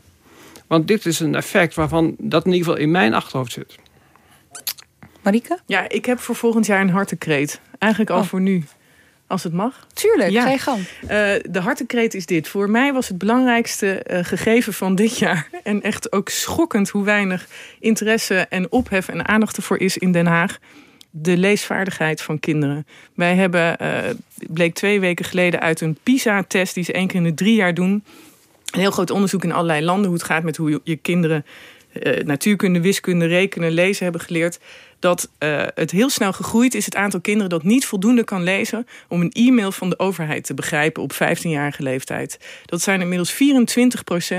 [0.68, 3.76] Want dit is een effect waarvan dat in ieder geval in mijn achterhoofd zit.
[5.22, 5.60] Marike?
[5.66, 7.60] Ja, ik heb voor volgend jaar een hartekreet.
[7.78, 8.26] Eigenlijk al oh.
[8.26, 8.64] voor nu.
[9.30, 9.88] Als het mag.
[9.94, 10.44] Tuurlijk, ja.
[10.44, 10.80] ga je gang.
[11.04, 11.10] Uh,
[11.50, 12.48] de hartekreet is dit.
[12.48, 15.50] Voor mij was het belangrijkste uh, gegeven van dit jaar...
[15.64, 17.48] en echt ook schokkend hoe weinig
[17.80, 20.60] interesse en ophef en aandacht ervoor is in Den Haag...
[21.10, 22.88] de leesvaardigheid van kinderen.
[23.14, 23.98] Wij hebben, uh,
[24.48, 26.74] bleek twee weken geleden uit een PISA-test...
[26.74, 28.04] die ze één keer in de drie jaar doen...
[28.72, 30.06] een heel groot onderzoek in allerlei landen...
[30.06, 31.46] hoe het gaat met hoe je kinderen
[32.24, 34.60] natuurkunde, wiskunde, rekenen, lezen hebben geleerd
[35.00, 38.88] dat uh, het heel snel gegroeid is, het aantal kinderen dat niet voldoende kan lezen
[39.08, 42.39] om een e-mail van de overheid te begrijpen op 15-jarige leeftijd.
[42.66, 43.36] Dat zijn inmiddels 24%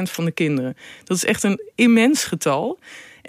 [0.03, 0.77] van de kinderen.
[1.05, 2.79] Dat is echt een immens getal.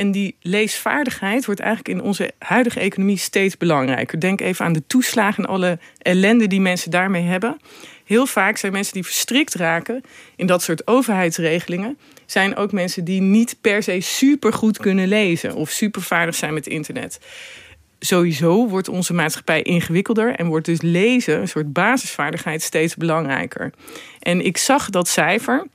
[0.01, 4.19] En die leesvaardigheid wordt eigenlijk in onze huidige economie steeds belangrijker.
[4.19, 7.59] Denk even aan de toeslagen en alle ellende die mensen daarmee hebben.
[8.05, 10.01] Heel vaak zijn mensen die verstrikt raken
[10.35, 15.55] in dat soort overheidsregelingen zijn ook mensen die niet per se super goed kunnen lezen
[15.55, 17.19] of super vaardig zijn met internet.
[17.99, 23.73] Sowieso wordt onze maatschappij ingewikkelder en wordt dus lezen, een soort basisvaardigheid, steeds belangrijker.
[24.19, 25.67] En ik zag dat cijfer.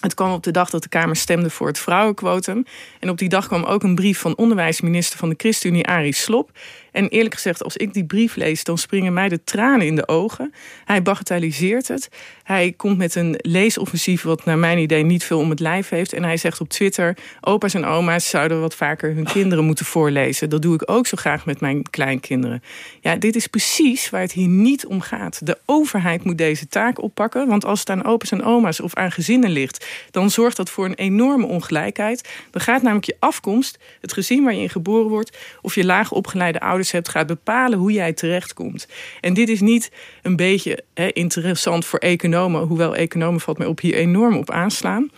[0.00, 2.64] Het kwam op de dag dat de Kamer stemde voor het vrouwenquotum.
[3.00, 6.50] En op die dag kwam ook een brief van onderwijsminister van de ChristenUnie, Arie Slop.
[6.92, 10.08] En eerlijk gezegd, als ik die brief lees, dan springen mij de tranen in de
[10.08, 10.52] ogen.
[10.84, 12.08] Hij bagatelliseert het.
[12.42, 16.12] Hij komt met een leesoffensief wat naar mijn idee niet veel om het lijf heeft.
[16.12, 20.50] En hij zegt op Twitter, opa's en oma's zouden wat vaker hun kinderen moeten voorlezen.
[20.50, 22.62] Dat doe ik ook zo graag met mijn kleinkinderen.
[23.00, 25.46] Ja, dit is precies waar het hier niet om gaat.
[25.46, 27.48] De overheid moet deze taak oppakken.
[27.48, 29.86] Want als het aan opa's en oma's of aan gezinnen ligt...
[30.10, 32.28] dan zorgt dat voor een enorme ongelijkheid.
[32.50, 35.38] Dan gaat namelijk je afkomst, het gezin waar je in geboren wordt...
[35.62, 38.88] of je laag opgeleide ouders hebt, gaat bepalen hoe jij terechtkomt.
[39.20, 39.90] En dit is niet
[40.22, 45.10] een beetje interessant voor economen, hoewel economen valt mij op hier enorm op aanslaan.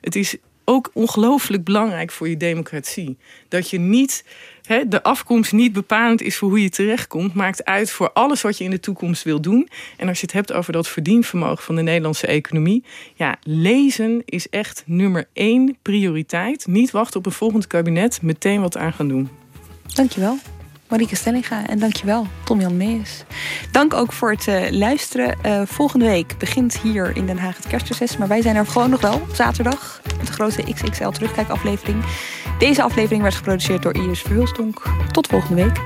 [0.00, 3.16] Het is ook ongelooflijk belangrijk voor je democratie.
[3.48, 4.24] Dat je niet,
[4.86, 8.64] de afkomst niet bepalend is voor hoe je terechtkomt, maakt uit voor alles wat je
[8.64, 9.68] in de toekomst wil doen.
[9.96, 14.48] En als je het hebt over dat verdienvermogen van de Nederlandse economie, ja, lezen is
[14.48, 16.66] echt nummer één prioriteit.
[16.66, 19.28] Niet wachten op een volgend kabinet, meteen wat aan gaan doen.
[19.94, 20.38] Dankjewel.
[20.88, 21.66] Marieke Stellinga.
[21.66, 23.24] En dankjewel, Tom-Jan Mees.
[23.70, 25.38] Dank ook voor het uh, luisteren.
[25.46, 28.16] Uh, volgende week begint hier in Den Haag het kerstreces.
[28.16, 30.00] Maar wij zijn er gewoon nog wel, zaterdag.
[30.16, 32.04] Met de grote XXL terugkijkaflevering.
[32.58, 34.82] Deze aflevering werd geproduceerd door Iris Verhulstonk.
[35.12, 35.76] Tot volgende week.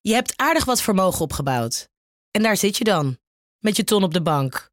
[0.00, 1.88] Je hebt aardig wat vermogen opgebouwd.
[2.30, 3.18] En daar zit je dan,
[3.58, 4.72] met je ton op de bank.